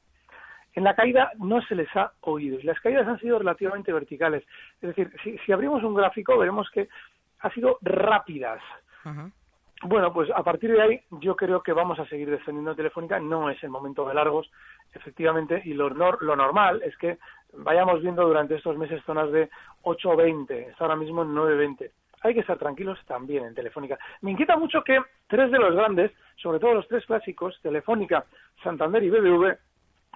En 0.74 0.82
la 0.82 0.96
caída 0.96 1.30
no 1.38 1.62
se 1.62 1.76
les 1.76 1.88
ha 1.94 2.12
oído 2.22 2.58
y 2.58 2.64
las 2.64 2.80
caídas 2.80 3.06
han 3.06 3.20
sido 3.20 3.38
relativamente 3.38 3.92
verticales. 3.92 4.42
Es 4.80 4.88
decir, 4.94 5.12
si, 5.22 5.52
abrimos 5.52 5.84
un 5.84 5.94
gráfico 5.94 6.36
veremos 6.36 6.68
que 6.70 6.88
ha 7.40 7.50
sido 7.50 7.78
rápidas. 7.80 8.60
Bueno, 9.84 10.12
pues 10.12 10.30
a 10.30 10.44
partir 10.44 10.72
de 10.72 10.80
ahí 10.80 11.00
yo 11.10 11.34
creo 11.34 11.60
que 11.60 11.72
vamos 11.72 11.98
a 11.98 12.06
seguir 12.06 12.30
defendiendo 12.30 12.74
Telefónica. 12.74 13.18
No 13.18 13.50
es 13.50 13.62
el 13.64 13.70
momento 13.70 14.06
de 14.06 14.14
largos, 14.14 14.50
efectivamente, 14.94 15.60
y 15.64 15.74
lo, 15.74 15.88
lo 15.88 16.36
normal 16.36 16.82
es 16.84 16.96
que 16.96 17.18
vayamos 17.54 18.00
viendo 18.00 18.24
durante 18.26 18.54
estos 18.54 18.76
meses 18.78 19.02
zonas 19.04 19.30
de 19.32 19.50
8.20, 19.82 20.70
está 20.70 20.84
ahora 20.84 20.96
mismo 20.96 21.22
en 21.22 21.34
9.20. 21.34 21.90
Hay 22.22 22.34
que 22.34 22.40
estar 22.40 22.56
tranquilos 22.56 22.98
también 23.06 23.44
en 23.44 23.54
Telefónica. 23.54 23.98
Me 24.20 24.30
inquieta 24.30 24.56
mucho 24.56 24.84
que 24.84 25.00
tres 25.26 25.50
de 25.50 25.58
los 25.58 25.74
grandes, 25.74 26.12
sobre 26.36 26.60
todo 26.60 26.74
los 26.74 26.86
tres 26.86 27.04
clásicos, 27.04 27.58
Telefónica, 27.60 28.24
Santander 28.62 29.02
y 29.02 29.10
BBV, 29.10 29.56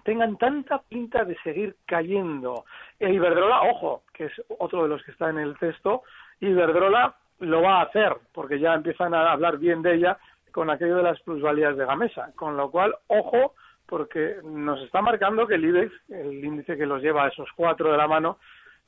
tengan 0.04 0.36
tanta 0.36 0.80
pinta 0.82 1.24
de 1.24 1.36
seguir 1.42 1.74
cayendo. 1.84 2.64
E 3.00 3.12
Iberdrola, 3.12 3.62
ojo, 3.62 4.04
que 4.14 4.26
es 4.26 4.32
otro 4.58 4.84
de 4.84 4.88
los 4.88 5.02
que 5.02 5.10
está 5.10 5.30
en 5.30 5.38
el 5.38 5.58
texto, 5.58 6.04
Iberdrola 6.38 7.16
lo 7.40 7.62
va 7.62 7.80
a 7.80 7.84
hacer, 7.84 8.16
porque 8.32 8.58
ya 8.58 8.74
empiezan 8.74 9.14
a 9.14 9.32
hablar 9.32 9.58
bien 9.58 9.82
de 9.82 9.94
ella 9.94 10.18
con 10.52 10.70
aquello 10.70 10.96
de 10.96 11.02
las 11.02 11.20
plusvalías 11.20 11.76
de 11.76 11.84
Gamesa. 11.84 12.32
Con 12.34 12.56
lo 12.56 12.70
cual, 12.70 12.94
ojo, 13.08 13.54
porque 13.86 14.36
nos 14.42 14.80
está 14.82 15.02
marcando 15.02 15.46
que 15.46 15.54
el 15.54 15.64
IBEX, 15.64 15.92
el 16.08 16.44
índice 16.44 16.76
que 16.76 16.86
los 16.86 17.02
lleva 17.02 17.24
a 17.24 17.28
esos 17.28 17.48
cuatro 17.54 17.90
de 17.90 17.98
la 17.98 18.08
mano, 18.08 18.38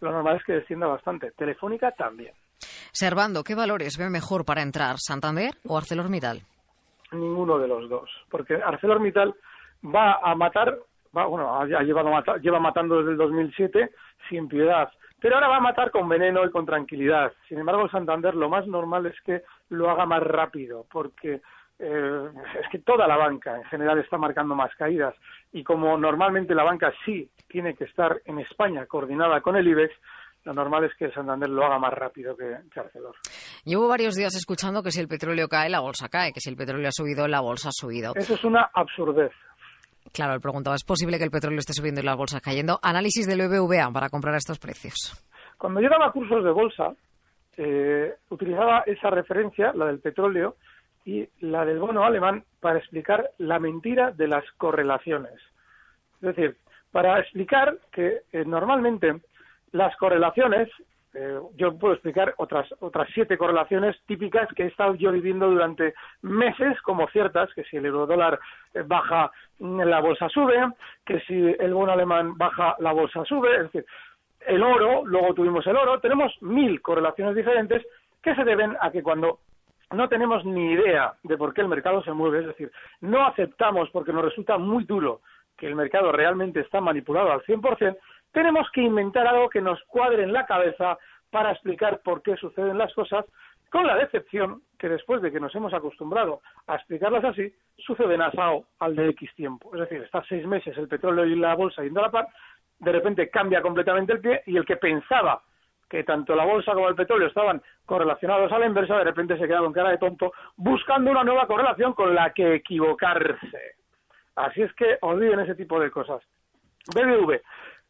lo 0.00 0.10
normal 0.12 0.36
es 0.36 0.44
que 0.44 0.54
descienda 0.54 0.86
bastante. 0.86 1.32
Telefónica 1.32 1.92
también. 1.92 2.32
Servando, 2.92 3.44
¿qué 3.44 3.54
valores 3.54 3.96
ve 3.98 4.08
mejor 4.10 4.44
para 4.44 4.62
entrar, 4.62 4.96
Santander 4.98 5.52
o 5.66 5.76
ArcelorMittal? 5.76 6.40
Ninguno 7.12 7.58
de 7.58 7.68
los 7.68 7.88
dos, 7.88 8.10
porque 8.30 8.54
ArcelorMittal 8.54 9.34
va 9.84 10.18
a 10.22 10.34
matar, 10.34 10.76
va, 11.16 11.26
bueno, 11.26 11.60
ha 11.60 11.64
llevado, 11.82 12.10
lleva 12.40 12.60
matando 12.60 12.98
desde 12.98 13.12
el 13.12 13.16
2007 13.16 13.90
sin 14.28 14.48
piedad, 14.48 14.90
pero 15.20 15.34
ahora 15.34 15.48
va 15.48 15.56
a 15.56 15.60
matar 15.60 15.90
con 15.90 16.08
veneno 16.08 16.44
y 16.44 16.50
con 16.50 16.66
tranquilidad. 16.66 17.32
Sin 17.48 17.58
embargo, 17.58 17.88
Santander 17.88 18.34
lo 18.34 18.48
más 18.48 18.66
normal 18.66 19.06
es 19.06 19.20
que 19.22 19.42
lo 19.70 19.90
haga 19.90 20.06
más 20.06 20.22
rápido, 20.22 20.86
porque 20.90 21.40
eh, 21.78 22.28
es 22.62 22.68
que 22.70 22.78
toda 22.78 23.06
la 23.06 23.16
banca 23.16 23.56
en 23.56 23.64
general 23.64 23.98
está 23.98 24.18
marcando 24.18 24.54
más 24.54 24.74
caídas 24.76 25.14
y 25.52 25.64
como 25.64 25.96
normalmente 25.96 26.54
la 26.54 26.64
banca 26.64 26.92
sí 27.04 27.30
tiene 27.48 27.74
que 27.74 27.84
estar 27.84 28.20
en 28.24 28.38
España 28.40 28.86
coordinada 28.86 29.40
con 29.40 29.56
el 29.56 29.66
IBEX, 29.66 29.94
lo 30.44 30.54
normal 30.54 30.84
es 30.84 30.94
que 30.96 31.06
el 31.06 31.14
Santander 31.14 31.48
lo 31.48 31.64
haga 31.64 31.78
más 31.78 31.92
rápido 31.92 32.36
que, 32.36 32.56
que 32.72 32.80
Arcelor. 32.80 33.16
Llevo 33.64 33.88
varios 33.88 34.14
días 34.14 34.34
escuchando 34.34 34.82
que 34.82 34.92
si 34.92 35.00
el 35.00 35.08
petróleo 35.08 35.48
cae, 35.48 35.68
la 35.68 35.80
bolsa 35.80 36.08
cae, 36.08 36.32
que 36.32 36.40
si 36.40 36.48
el 36.48 36.56
petróleo 36.56 36.88
ha 36.88 36.92
subido, 36.92 37.26
la 37.28 37.40
bolsa 37.40 37.68
ha 37.68 37.72
subido. 37.72 38.12
Eso 38.14 38.34
es 38.34 38.44
una 38.44 38.70
absurdez. 38.72 39.32
Claro, 40.12 40.34
el 40.34 40.40
preguntaba, 40.40 40.76
¿es 40.76 40.84
posible 40.84 41.18
que 41.18 41.24
el 41.24 41.30
petróleo 41.30 41.58
esté 41.58 41.72
subiendo 41.72 42.00
y 42.00 42.04
las 42.04 42.16
bolsas 42.16 42.40
cayendo? 42.40 42.78
Análisis 42.82 43.26
del 43.26 43.46
BBVA 43.46 43.90
para 43.92 44.08
comprar 44.08 44.34
estos 44.34 44.58
precios. 44.58 45.12
Cuando 45.56 45.80
yo 45.80 45.88
daba 45.88 46.12
cursos 46.12 46.44
de 46.44 46.50
bolsa, 46.50 46.94
eh, 47.56 48.14
utilizaba 48.30 48.84
esa 48.86 49.10
referencia, 49.10 49.72
la 49.74 49.86
del 49.86 49.98
petróleo, 49.98 50.56
y 51.04 51.26
la 51.40 51.64
del 51.64 51.78
bono 51.78 52.04
alemán 52.04 52.44
para 52.60 52.78
explicar 52.78 53.30
la 53.38 53.58
mentira 53.58 54.10
de 54.10 54.28
las 54.28 54.44
correlaciones. 54.58 55.32
Es 56.20 56.36
decir, 56.36 56.56
para 56.92 57.18
explicar 57.20 57.78
que 57.92 58.22
eh, 58.32 58.44
normalmente 58.44 59.20
las 59.72 59.96
correlaciones 59.96 60.68
Eh, 61.14 61.40
yo 61.56 61.78
puedo 61.78 61.94
explicar 61.94 62.34
otras 62.36 62.68
otras 62.80 63.08
siete 63.14 63.38
correlaciones 63.38 63.96
típicas 64.06 64.46
que 64.54 64.64
he 64.64 64.66
estado 64.66 64.94
yo 64.94 65.10
viviendo 65.10 65.48
durante 65.48 65.94
meses 66.20 66.80
como 66.82 67.08
ciertas, 67.08 67.52
que 67.54 67.64
si 67.64 67.78
el 67.78 67.86
eurodólar 67.86 68.38
eh, 68.74 68.82
baja, 68.86 69.30
mm, 69.58 69.80
la 69.82 70.00
bolsa 70.00 70.28
sube, 70.28 70.56
que 71.06 71.20
si 71.20 71.34
el 71.58 71.72
bono 71.72 71.92
alemán 71.92 72.36
baja, 72.36 72.76
la 72.80 72.92
bolsa 72.92 73.24
sube, 73.24 73.56
es 73.56 73.62
decir, 73.64 73.86
el 74.46 74.62
oro, 74.62 75.04
luego 75.06 75.34
tuvimos 75.34 75.66
el 75.66 75.76
oro, 75.76 75.98
tenemos 76.00 76.32
mil 76.42 76.80
correlaciones 76.82 77.34
diferentes 77.34 77.84
que 78.22 78.34
se 78.34 78.44
deben 78.44 78.76
a 78.80 78.90
que 78.90 79.02
cuando 79.02 79.40
no 79.92 80.08
tenemos 80.08 80.44
ni 80.44 80.72
idea 80.72 81.14
de 81.22 81.38
por 81.38 81.54
qué 81.54 81.62
el 81.62 81.68
mercado 81.68 82.02
se 82.02 82.12
mueve, 82.12 82.40
es 82.40 82.46
decir, 82.48 82.70
no 83.00 83.26
aceptamos 83.26 83.88
porque 83.90 84.12
nos 84.12 84.24
resulta 84.24 84.58
muy 84.58 84.84
duro 84.84 85.20
que 85.56 85.66
el 85.66 85.74
mercado 85.74 86.12
realmente 86.12 86.60
está 86.60 86.80
manipulado 86.80 87.32
al 87.32 87.42
100%, 87.42 87.96
tenemos 88.32 88.70
que 88.72 88.82
inventar 88.82 89.26
algo 89.26 89.48
que 89.48 89.60
nos 89.60 89.82
cuadre 89.84 90.22
en 90.22 90.32
la 90.32 90.46
cabeza 90.46 90.98
para 91.30 91.52
explicar 91.52 92.00
por 92.02 92.22
qué 92.22 92.36
suceden 92.36 92.78
las 92.78 92.92
cosas, 92.94 93.24
con 93.70 93.86
la 93.86 93.96
decepción 93.96 94.62
que 94.78 94.88
después 94.88 95.20
de 95.20 95.30
que 95.30 95.40
nos 95.40 95.54
hemos 95.54 95.74
acostumbrado 95.74 96.40
a 96.66 96.76
explicarlas 96.76 97.24
así, 97.24 97.52
suceden 97.76 98.22
asado 98.22 98.64
al 98.78 98.96
de 98.96 99.10
X 99.10 99.34
tiempo. 99.34 99.70
Es 99.74 99.80
decir, 99.80 100.02
está 100.02 100.22
seis 100.28 100.46
meses 100.46 100.76
el 100.78 100.88
petróleo 100.88 101.24
y 101.26 101.36
la 101.36 101.54
bolsa 101.54 101.82
yendo 101.82 102.00
a 102.00 102.04
la 102.04 102.10
par, 102.10 102.28
de 102.78 102.92
repente 102.92 103.28
cambia 103.28 103.60
completamente 103.60 104.12
el 104.12 104.20
pie 104.20 104.42
y 104.46 104.56
el 104.56 104.64
que 104.64 104.76
pensaba 104.76 105.42
que 105.88 106.04
tanto 106.04 106.34
la 106.34 106.44
bolsa 106.44 106.74
como 106.74 106.88
el 106.88 106.94
petróleo 106.94 107.28
estaban 107.28 107.62
correlacionados 107.86 108.52
a 108.52 108.58
la 108.58 108.66
inversa, 108.66 108.98
de 108.98 109.04
repente 109.04 109.38
se 109.38 109.46
queda 109.46 109.60
con 109.60 109.72
cara 109.72 109.90
de 109.90 109.98
tonto 109.98 110.32
buscando 110.56 111.10
una 111.10 111.24
nueva 111.24 111.46
correlación 111.46 111.94
con 111.94 112.14
la 112.14 112.32
que 112.32 112.56
equivocarse. 112.56 113.76
Así 114.36 114.62
es 114.62 114.72
que 114.74 114.98
olviden 115.00 115.40
ese 115.40 115.54
tipo 115.54 115.80
de 115.80 115.90
cosas. 115.90 116.22
BBV, 116.94 117.40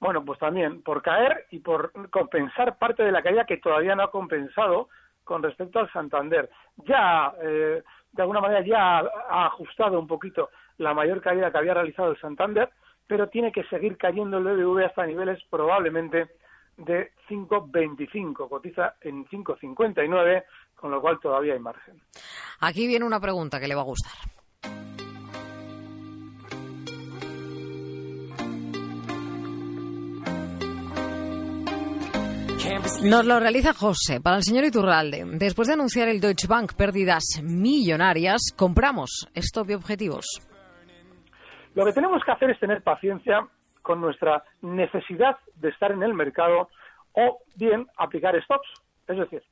bueno, 0.01 0.25
pues 0.25 0.39
también 0.39 0.83
por 0.83 1.03
caer 1.03 1.47
y 1.51 1.59
por 1.59 1.93
compensar 2.11 2.79
parte 2.79 3.03
de 3.03 3.13
la 3.13 3.23
caída 3.23 3.45
que 3.45 3.57
todavía 3.59 3.95
no 3.95 4.05
ha 4.05 4.11
compensado 4.11 4.89
con 5.25 5.43
respecto 5.43 5.79
al 5.79 5.93
Santander. 5.93 6.49
Ya, 6.77 7.33
eh, 7.43 7.83
de 8.13 8.23
alguna 8.23 8.41
manera, 8.41 8.65
ya 8.65 8.99
ha 8.99 9.47
ajustado 9.47 9.99
un 9.99 10.07
poquito 10.07 10.51
la 10.79 10.95
mayor 10.95 11.21
caída 11.21 11.51
que 11.51 11.59
había 11.59 11.75
realizado 11.75 12.13
el 12.13 12.21
Santander, 12.21 12.71
pero 13.07 13.29
tiene 13.29 13.53
que 13.53 13.65
seguir 13.65 13.97
cayendo 13.97 14.39
el 14.39 14.45
BBV 14.45 14.87
hasta 14.87 15.07
niveles 15.07 15.43
probablemente 15.51 16.29
de 16.77 17.11
5,25. 17.29 18.49
Cotiza 18.49 18.95
en 19.01 19.27
5,59, 19.27 20.45
con 20.77 20.91
lo 20.91 21.01
cual 21.01 21.19
todavía 21.21 21.55
hay 21.55 21.61
margen. 21.61 22.01
Aquí 22.61 22.87
viene 22.87 23.05
una 23.05 23.21
pregunta 23.21 23.59
que 23.61 23.69
le 23.69 23.75
va 23.75 23.83
a 23.83 23.85
gustar. 23.85 24.38
Nos 33.05 33.25
lo 33.25 33.39
realiza 33.39 33.75
José. 33.75 34.21
Para 34.21 34.39
el 34.39 34.43
señor 34.43 34.65
Iturralde, 34.65 35.23
después 35.25 35.69
de 35.69 35.75
anunciar 35.75 36.09
el 36.09 36.21
Deutsche 36.21 36.49
Bank 36.49 36.73
pérdidas 36.77 37.23
millonarias, 37.45 38.53
compramos 38.57 39.31
stop 39.35 39.71
y 39.71 39.75
objetivos. 39.75 40.27
Lo 41.77 41.85
que 41.85 41.93
tenemos 41.93 42.25
que 42.25 42.33
hacer 42.33 42.51
es 42.51 42.59
tener 42.59 42.83
paciencia 42.83 43.47
con 43.83 44.01
nuestra 44.01 44.43
necesidad 44.63 45.37
de 45.55 45.69
estar 45.69 45.93
en 45.93 46.03
el 46.03 46.13
mercado 46.13 46.71
o 47.13 47.39
bien 47.55 47.87
aplicar 47.99 48.35
stops. 48.43 48.69
Es 49.07 49.17
decir, 49.17 49.45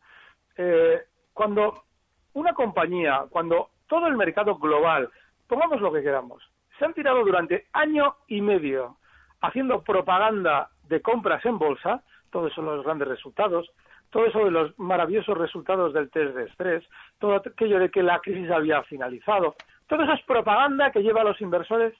eh, 0.56 1.02
cuando 1.32 1.84
una 2.32 2.52
compañía, 2.52 3.26
cuando 3.30 3.70
todo 3.86 4.08
el 4.08 4.16
mercado 4.16 4.56
global, 4.56 5.08
pongamos 5.46 5.80
lo 5.80 5.92
que 5.92 6.02
queramos, 6.02 6.42
se 6.80 6.84
han 6.84 6.94
tirado 6.94 7.24
durante 7.24 7.66
año 7.72 8.16
y 8.26 8.40
medio 8.40 8.96
haciendo 9.40 9.82
propaganda 9.82 10.68
de 10.88 11.00
compras 11.00 11.44
en 11.44 11.58
bolsa, 11.58 12.02
todos 12.30 12.52
son 12.52 12.66
los 12.66 12.84
grandes 12.84 13.08
resultados, 13.08 13.70
todo 14.10 14.26
eso 14.26 14.44
de 14.44 14.50
los 14.50 14.78
maravillosos 14.78 15.36
resultados 15.36 15.92
del 15.92 16.10
test 16.10 16.34
de 16.34 16.44
estrés, 16.44 16.84
todo 17.18 17.36
aquello 17.36 17.78
de 17.78 17.90
que 17.90 18.02
la 18.02 18.20
crisis 18.20 18.50
había 18.50 18.82
finalizado, 18.84 19.56
todo 19.88 20.02
eso 20.02 20.12
es 20.12 20.22
propaganda 20.22 20.90
que 20.90 21.02
lleva 21.02 21.20
a 21.20 21.24
los 21.24 21.40
inversores 21.40 21.94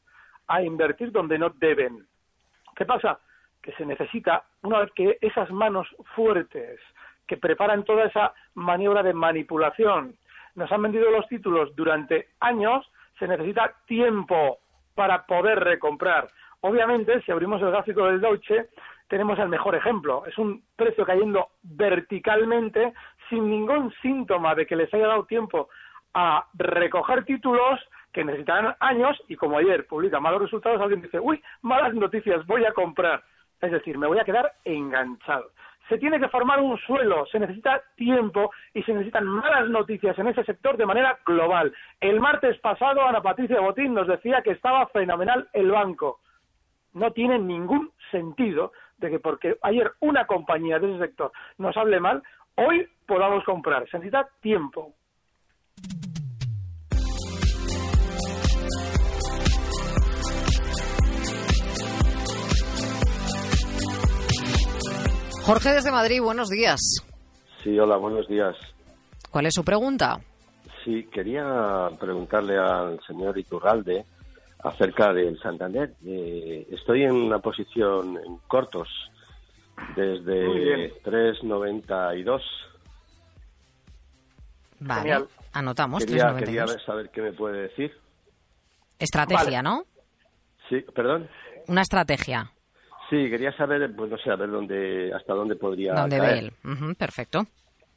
a 0.49 0.63
invertir 0.63 1.13
donde 1.13 1.39
no 1.39 1.51
deben. 1.51 2.07
¿Qué 2.75 2.85
pasa? 2.85 3.19
Que 3.63 3.73
se 3.73 3.87
necesita, 3.87 4.45
una 4.63 4.81
vez 4.81 4.93
que 4.93 5.19
esas 5.21 5.51
manos 5.51 5.89
fuertes 6.15 6.81
que 7.27 7.37
preparan 7.37 7.85
toda 7.85 8.05
esa 8.05 8.33
maniobra 8.55 9.03
de 9.03 9.13
manipulación 9.13 10.17
nos 10.55 10.71
han 10.73 10.83
vendido 10.83 11.11
los 11.11 11.27
títulos 11.29 11.75
durante 11.77 12.29
años, 12.41 12.91
se 13.19 13.29
necesita 13.29 13.75
tiempo 13.87 14.59
para 14.95 15.27
poder 15.27 15.61
recomprar. 15.61 16.29
Obviamente, 16.61 17.21
si 17.23 17.33
abrimos 17.33 17.61
el 17.63 17.71
gráfico 17.71 18.07
del 18.07 18.21
Deutsche, 18.21 18.69
tenemos 19.09 19.39
el 19.39 19.49
mejor 19.49 19.75
ejemplo. 19.75 20.25
Es 20.27 20.37
un 20.39 20.63
precio 20.77 21.05
cayendo 21.05 21.49
verticalmente 21.63 22.93
sin 23.29 23.49
ningún 23.49 23.93
síntoma 24.03 24.55
de 24.55 24.67
que 24.67 24.77
les 24.77 24.93
haya 24.93 25.09
dado 25.09 25.25
tiempo 25.25 25.69
a 26.15 26.47
recoger 26.55 27.25
títulos 27.25 27.81
que 28.13 28.25
necesitarán 28.25 28.75
años 28.81 29.23
y 29.29 29.37
como 29.37 29.59
ayer 29.59 29.87
publica 29.87 30.19
malos 30.19 30.41
resultados, 30.41 30.81
alguien 30.81 31.03
dice, 31.03 31.21
uy, 31.21 31.43
malas 31.61 31.95
noticias, 31.95 32.47
voy 32.47 32.65
a 32.65 32.73
comprar. 32.73 33.23
Es 33.61 33.71
decir, 33.71 33.99
me 33.99 34.07
voy 34.07 34.19
a 34.19 34.25
quedar 34.25 34.53
enganchado. 34.65 35.51
Se 35.89 35.99
tiene 35.99 36.19
que 36.19 36.29
formar 36.29 36.61
un 36.61 36.79
suelo, 36.79 37.27
se 37.27 37.39
necesita 37.39 37.81
tiempo 37.95 38.51
y 38.75 38.83
se 38.83 38.93
necesitan 38.93 39.27
malas 39.27 39.69
noticias 39.69 40.19
en 40.19 40.29
ese 40.29 40.43
sector 40.45 40.77
de 40.77 40.87
manera 40.87 41.19
global. 41.25 41.73
El 42.01 42.19
martes 42.21 42.59
pasado 42.59 43.07
Ana 43.07 43.23
Patricia 43.23 43.61
Botín 43.61 43.95
nos 43.95 44.09
decía 44.09 44.43
que 44.43 44.51
estaba 44.51 44.87
fenomenal 44.89 45.49
el 45.53 45.71
banco. 45.71 46.21
No 46.95 47.13
tiene 47.13 47.39
ningún 47.39 47.93
sentido 48.11 48.73
de 48.99 49.11
que 49.11 49.19
porque 49.19 49.57
ayer 49.63 49.93
una 50.01 50.27
compañía 50.27 50.79
de 50.79 50.91
ese 50.91 50.99
sector 51.07 51.33
nos 51.59 51.77
hable 51.77 52.01
mal, 52.01 52.23
hoy 52.57 52.89
podamos 53.07 53.45
comprar. 53.45 53.89
Se 53.91 53.99
necesita 53.99 54.29
tiempo. 54.41 54.95
Jorge 65.45 65.71
desde 65.71 65.93
Madrid, 65.93 66.21
buenos 66.21 66.49
días. 66.49 66.81
Sí, 67.63 67.79
hola, 67.79 67.97
buenos 67.97 68.27
días. 68.27 68.57
¿Cuál 69.31 69.47
es 69.47 69.55
su 69.55 69.65
pregunta? 69.65 70.19
Sí, 70.85 71.05
quería 71.13 71.89
preguntarle 72.01 72.57
al 72.59 72.99
señor 73.07 73.39
Iturralde 73.39 74.05
acerca 74.67 75.13
del 75.13 75.39
Santander. 75.39 75.95
Eh, 76.05 76.67
estoy 76.71 77.05
en 77.05 77.13
una 77.13 77.39
posición 77.39 78.19
en 78.19 78.39
cortos 78.49 78.89
desde 79.95 80.93
3.92. 81.03 82.43
Vale, 84.79 85.25
anotamos 85.53 86.05
quería, 86.05 86.35
quería 86.37 86.67
saber 86.85 87.11
qué 87.11 87.23
me 87.23 87.33
puede 87.33 87.63
decir. 87.63 87.93
Estrategia, 88.99 89.63
¿no? 89.63 89.85
Sí, 90.69 90.85
perdón. 90.95 91.29
Una 91.69 91.83
estrategia. 91.83 92.51
Sí, 93.09 93.31
quería 93.31 93.57
saber, 93.57 93.95
pues 93.95 94.11
no 94.11 94.19
sé, 94.19 94.31
a 94.31 94.37
ver 94.37 94.51
dónde, 94.51 95.13
hasta 95.15 95.33
dónde 95.33 95.55
podría. 95.57 95.95
¿Dónde 95.95 96.21
ve 96.21 96.39
él? 96.39 96.53
perfecto. 96.97 97.47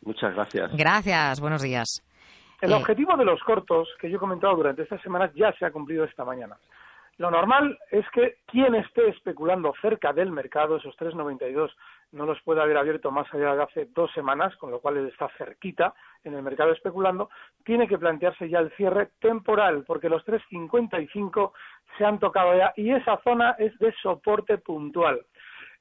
Muchas 0.03 0.33
gracias. 0.33 0.71
Gracias, 0.73 1.39
buenos 1.39 1.61
días. 1.61 2.03
El 2.61 2.71
eh, 2.71 2.75
objetivo 2.75 3.15
de 3.15 3.25
los 3.25 3.41
cortos 3.43 3.89
que 3.99 4.09
yo 4.09 4.17
he 4.17 4.19
comentado 4.19 4.55
durante 4.55 4.83
estas 4.83 5.01
semanas 5.01 5.31
ya 5.33 5.51
se 5.53 5.65
ha 5.65 5.71
cumplido 5.71 6.03
esta 6.03 6.25
mañana. 6.25 6.57
Lo 7.19 7.29
normal 7.29 7.77
es 7.91 8.09
que 8.11 8.37
quien 8.45 8.75
esté 8.75 9.09
especulando 9.09 9.73
cerca 9.81 10.13
del 10.13 10.31
mercado, 10.31 10.77
esos 10.77 10.95
3,92, 10.95 11.69
no 12.13 12.25
los 12.25 12.41
puede 12.43 12.61
haber 12.61 12.77
abierto 12.77 13.11
más 13.11 13.27
allá 13.33 13.55
de 13.55 13.63
hace 13.63 13.89
dos 13.93 14.09
semanas, 14.13 14.55
con 14.55 14.71
lo 14.71 14.79
cual 14.79 15.05
está 15.05 15.27
cerquita 15.37 15.93
en 16.23 16.33
el 16.33 16.41
mercado 16.41 16.71
especulando, 16.71 17.29
tiene 17.65 17.89
que 17.89 17.97
plantearse 17.97 18.47
ya 18.47 18.59
el 18.59 18.71
cierre 18.71 19.09
temporal, 19.19 19.83
porque 19.85 20.07
los 20.07 20.25
3,55 20.25 21.51
se 21.97 22.05
han 22.05 22.19
tocado 22.19 22.55
ya 22.55 22.71
y 22.77 22.91
esa 22.91 23.17
zona 23.17 23.53
es 23.59 23.77
de 23.79 23.93
soporte 24.01 24.57
puntual. 24.57 25.19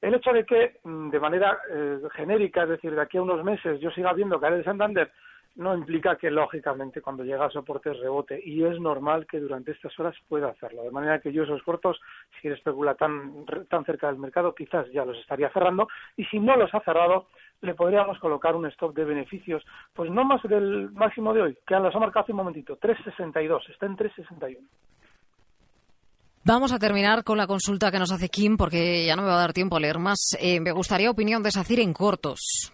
El 0.01 0.15
hecho 0.15 0.33
de 0.33 0.45
que, 0.45 0.79
mm, 0.83 1.09
de 1.09 1.19
manera 1.21 1.57
eh, 1.71 1.99
genérica, 2.15 2.63
es 2.63 2.69
decir, 2.69 2.93
de 2.93 3.01
aquí 3.01 3.17
a 3.17 3.21
unos 3.21 3.45
meses 3.45 3.79
yo 3.79 3.91
siga 3.91 4.11
viendo 4.11 4.41
caer 4.41 4.55
el 4.55 4.65
Santander, 4.65 5.09
no 5.55 5.75
implica 5.75 6.15
que 6.15 6.31
lógicamente 6.31 7.01
cuando 7.01 7.23
llega 7.23 7.45
a 7.45 7.49
soportes 7.49 7.99
rebote 7.99 8.41
y 8.43 8.63
es 8.63 8.79
normal 8.79 9.27
que 9.27 9.39
durante 9.39 9.71
estas 9.71 9.97
horas 9.99 10.15
pueda 10.27 10.49
hacerlo. 10.49 10.83
De 10.83 10.91
manera 10.91 11.19
que 11.19 11.33
yo 11.33 11.43
esos 11.43 11.61
cortos, 11.63 11.99
si 12.41 12.47
especula 12.47 12.95
tan, 12.95 13.45
tan 13.69 13.83
cerca 13.85 14.07
del 14.07 14.17
mercado, 14.17 14.55
quizás 14.55 14.89
ya 14.91 15.05
los 15.05 15.17
estaría 15.17 15.49
cerrando 15.51 15.87
y 16.15 16.25
si 16.25 16.39
no 16.39 16.55
los 16.55 16.73
ha 16.73 16.79
cerrado, 16.81 17.27
le 17.61 17.73
podríamos 17.73 18.17
colocar 18.19 18.55
un 18.55 18.67
stop 18.67 18.95
de 18.95 19.05
beneficios, 19.05 19.63
pues 19.93 20.09
no 20.09 20.23
más 20.23 20.41
del 20.43 20.91
máximo 20.91 21.33
de 21.33 21.41
hoy, 21.41 21.57
que 21.67 21.75
los 21.75 21.93
ha 21.93 21.99
marcado 21.99 22.23
hace 22.23 22.31
un 22.31 22.37
momentito, 22.37 22.77
3.62, 22.79 23.69
está 23.69 23.85
en 23.85 23.97
3.61. 23.97 24.57
Vamos 26.45 26.71
a 26.71 26.79
terminar 26.79 27.23
con 27.25 27.37
la 27.37 27.47
consulta 27.47 27.91
que 27.91 27.99
nos 27.99 28.11
hace 28.11 28.29
Kim, 28.29 28.55
porque 28.55 29.05
ya 29.05 29.15
no 29.15 29.23
me 29.23 29.27
va 29.27 29.35
a 29.35 29.41
dar 29.41 29.53
tiempo 29.53 29.75
a 29.75 29.79
leer 29.79 29.99
más. 29.99 30.37
Eh, 30.39 30.61
me 30.61 30.71
gustaría 30.71 31.11
opinión 31.11 31.43
de 31.43 31.51
SACIR 31.51 31.81
en 31.81 31.93
cortos. 31.93 32.73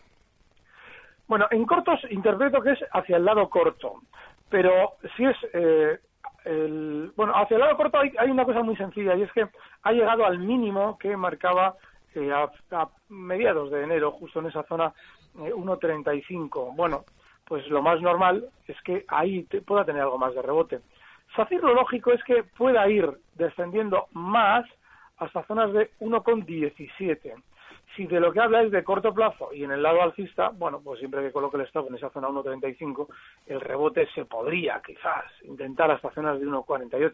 Bueno, 1.27 1.47
en 1.49 1.65
cortos 1.65 1.99
interpreto 2.09 2.61
que 2.61 2.71
es 2.71 2.79
hacia 2.91 3.17
el 3.17 3.25
lado 3.25 3.49
corto, 3.49 4.01
pero 4.49 4.93
si 5.15 5.25
es 5.25 5.35
eh, 5.53 5.99
el, 6.45 7.11
bueno, 7.15 7.33
hacia 7.35 7.55
el 7.55 7.61
lado 7.61 7.77
corto 7.77 7.99
hay, 7.99 8.29
una 8.29 8.45
cosa 8.45 8.61
muy 8.61 8.75
sencilla 8.75 9.15
y 9.15 9.23
es 9.23 9.31
que 9.31 9.47
ha 9.83 9.91
llegado 9.91 10.25
al 10.25 10.37
mínimo 10.39 10.97
que 10.99 11.17
marcaba 11.17 11.75
eh, 12.13 12.31
a, 12.31 12.87
mediados 13.09 13.71
de 13.71 13.83
enero, 13.83 14.11
justo 14.11 14.39
en 14.39 14.47
esa 14.47 14.63
zona 14.63 14.93
1.35. 15.35 16.67
Eh, 16.69 16.73
bueno, 16.75 17.03
pues 17.45 17.67
lo 17.69 17.81
más 17.81 17.99
normal 18.01 18.47
es 18.67 18.79
que 18.83 19.05
ahí 19.07 19.43
pueda 19.65 19.83
tener 19.83 20.03
algo 20.03 20.19
más 20.19 20.33
de 20.35 20.41
rebote. 20.41 20.81
Fácil 21.35 21.59
lo 21.61 21.73
lógico 21.73 22.11
es 22.11 22.23
que 22.23 22.43
pueda 22.43 22.87
ir 22.87 23.09
descendiendo 23.33 24.05
más 24.13 24.65
hasta 25.17 25.43
zonas 25.43 25.73
de 25.73 25.89
1,17. 25.99 27.33
Si 27.95 28.07
de 28.07 28.19
lo 28.19 28.33
que 28.33 28.41
habla 28.41 28.61
es 28.61 28.71
de 28.71 28.83
corto 28.83 29.13
plazo 29.13 29.53
y 29.53 29.63
en 29.63 29.71
el 29.71 29.83
lado 29.83 30.01
alcista, 30.01 30.49
bueno, 30.49 30.81
pues 30.83 30.99
siempre 30.99 31.21
que 31.21 31.31
coloque 31.31 31.57
el 31.57 31.63
stop 31.63 31.87
en 31.89 31.95
esa 31.95 32.09
zona 32.09 32.27
1.35, 32.27 33.07
el 33.47 33.61
rebote 33.61 34.07
se 34.13 34.25
podría 34.25 34.81
quizás 34.85 35.25
intentar 35.43 35.91
hasta 35.91 36.11
zonas 36.11 36.39
de 36.39 36.45
1.48. 36.45 37.11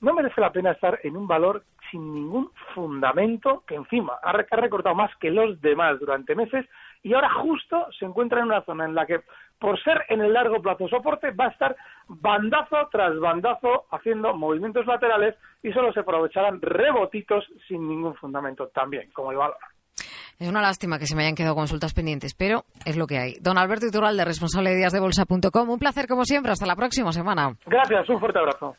No 0.00 0.14
merece 0.14 0.40
la 0.40 0.52
pena 0.52 0.72
estar 0.72 1.00
en 1.02 1.16
un 1.16 1.26
valor 1.26 1.64
sin 1.90 2.14
ningún 2.14 2.50
fundamento 2.74 3.64
que 3.66 3.74
encima 3.74 4.14
ha 4.22 4.32
recortado 4.32 4.94
más 4.94 5.14
que 5.16 5.30
los 5.30 5.60
demás 5.60 5.98
durante 5.98 6.36
meses 6.36 6.66
y 7.02 7.14
ahora 7.14 7.30
justo 7.30 7.86
se 7.98 8.04
encuentra 8.04 8.40
en 8.40 8.46
una 8.46 8.62
zona 8.62 8.84
en 8.84 8.94
la 8.94 9.06
que 9.06 9.22
por 9.58 9.80
ser 9.82 10.04
en 10.08 10.20
el 10.20 10.32
largo 10.32 10.62
plazo 10.62 10.88
soporte 10.88 11.32
va 11.32 11.46
a 11.46 11.50
estar 11.50 11.76
bandazo 12.06 12.88
tras 12.92 13.18
bandazo 13.18 13.86
haciendo 13.90 14.34
movimientos 14.34 14.86
laterales 14.86 15.34
y 15.62 15.72
solo 15.72 15.92
se 15.92 16.00
aprovecharán 16.00 16.60
rebotitos 16.60 17.44
sin 17.66 17.88
ningún 17.88 18.14
fundamento 18.14 18.68
también, 18.68 19.10
como 19.12 19.32
el 19.32 19.38
valor. 19.38 19.56
Es 20.38 20.48
una 20.48 20.62
lástima 20.62 21.00
que 21.00 21.06
se 21.06 21.16
me 21.16 21.22
hayan 21.22 21.34
quedado 21.34 21.56
consultas 21.56 21.92
pendientes, 21.94 22.34
pero 22.34 22.64
es 22.84 22.96
lo 22.96 23.08
que 23.08 23.18
hay. 23.18 23.34
Don 23.40 23.58
Alberto 23.58 23.86
Iturralde, 23.86 24.24
responsable 24.24 24.70
de 24.70 24.76
díasdebolsa.com. 24.76 25.68
Un 25.68 25.78
placer 25.78 26.06
como 26.06 26.24
siempre. 26.24 26.52
Hasta 26.52 26.64
la 26.64 26.76
próxima 26.76 27.12
semana. 27.12 27.56
Gracias. 27.66 28.08
Un 28.08 28.20
fuerte 28.20 28.38
abrazo. 28.38 28.76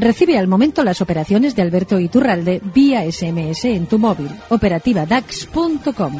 Recibe 0.00 0.38
al 0.38 0.48
momento 0.48 0.82
las 0.82 1.00
operaciones 1.00 1.54
de 1.54 1.62
Alberto 1.62 2.00
Iturralde 2.00 2.60
vía 2.74 3.02
SMS 3.10 3.64
en 3.66 3.86
tu 3.86 4.00
móvil. 4.00 4.30
Operativa 4.48 5.06
DAX.com. 5.06 6.18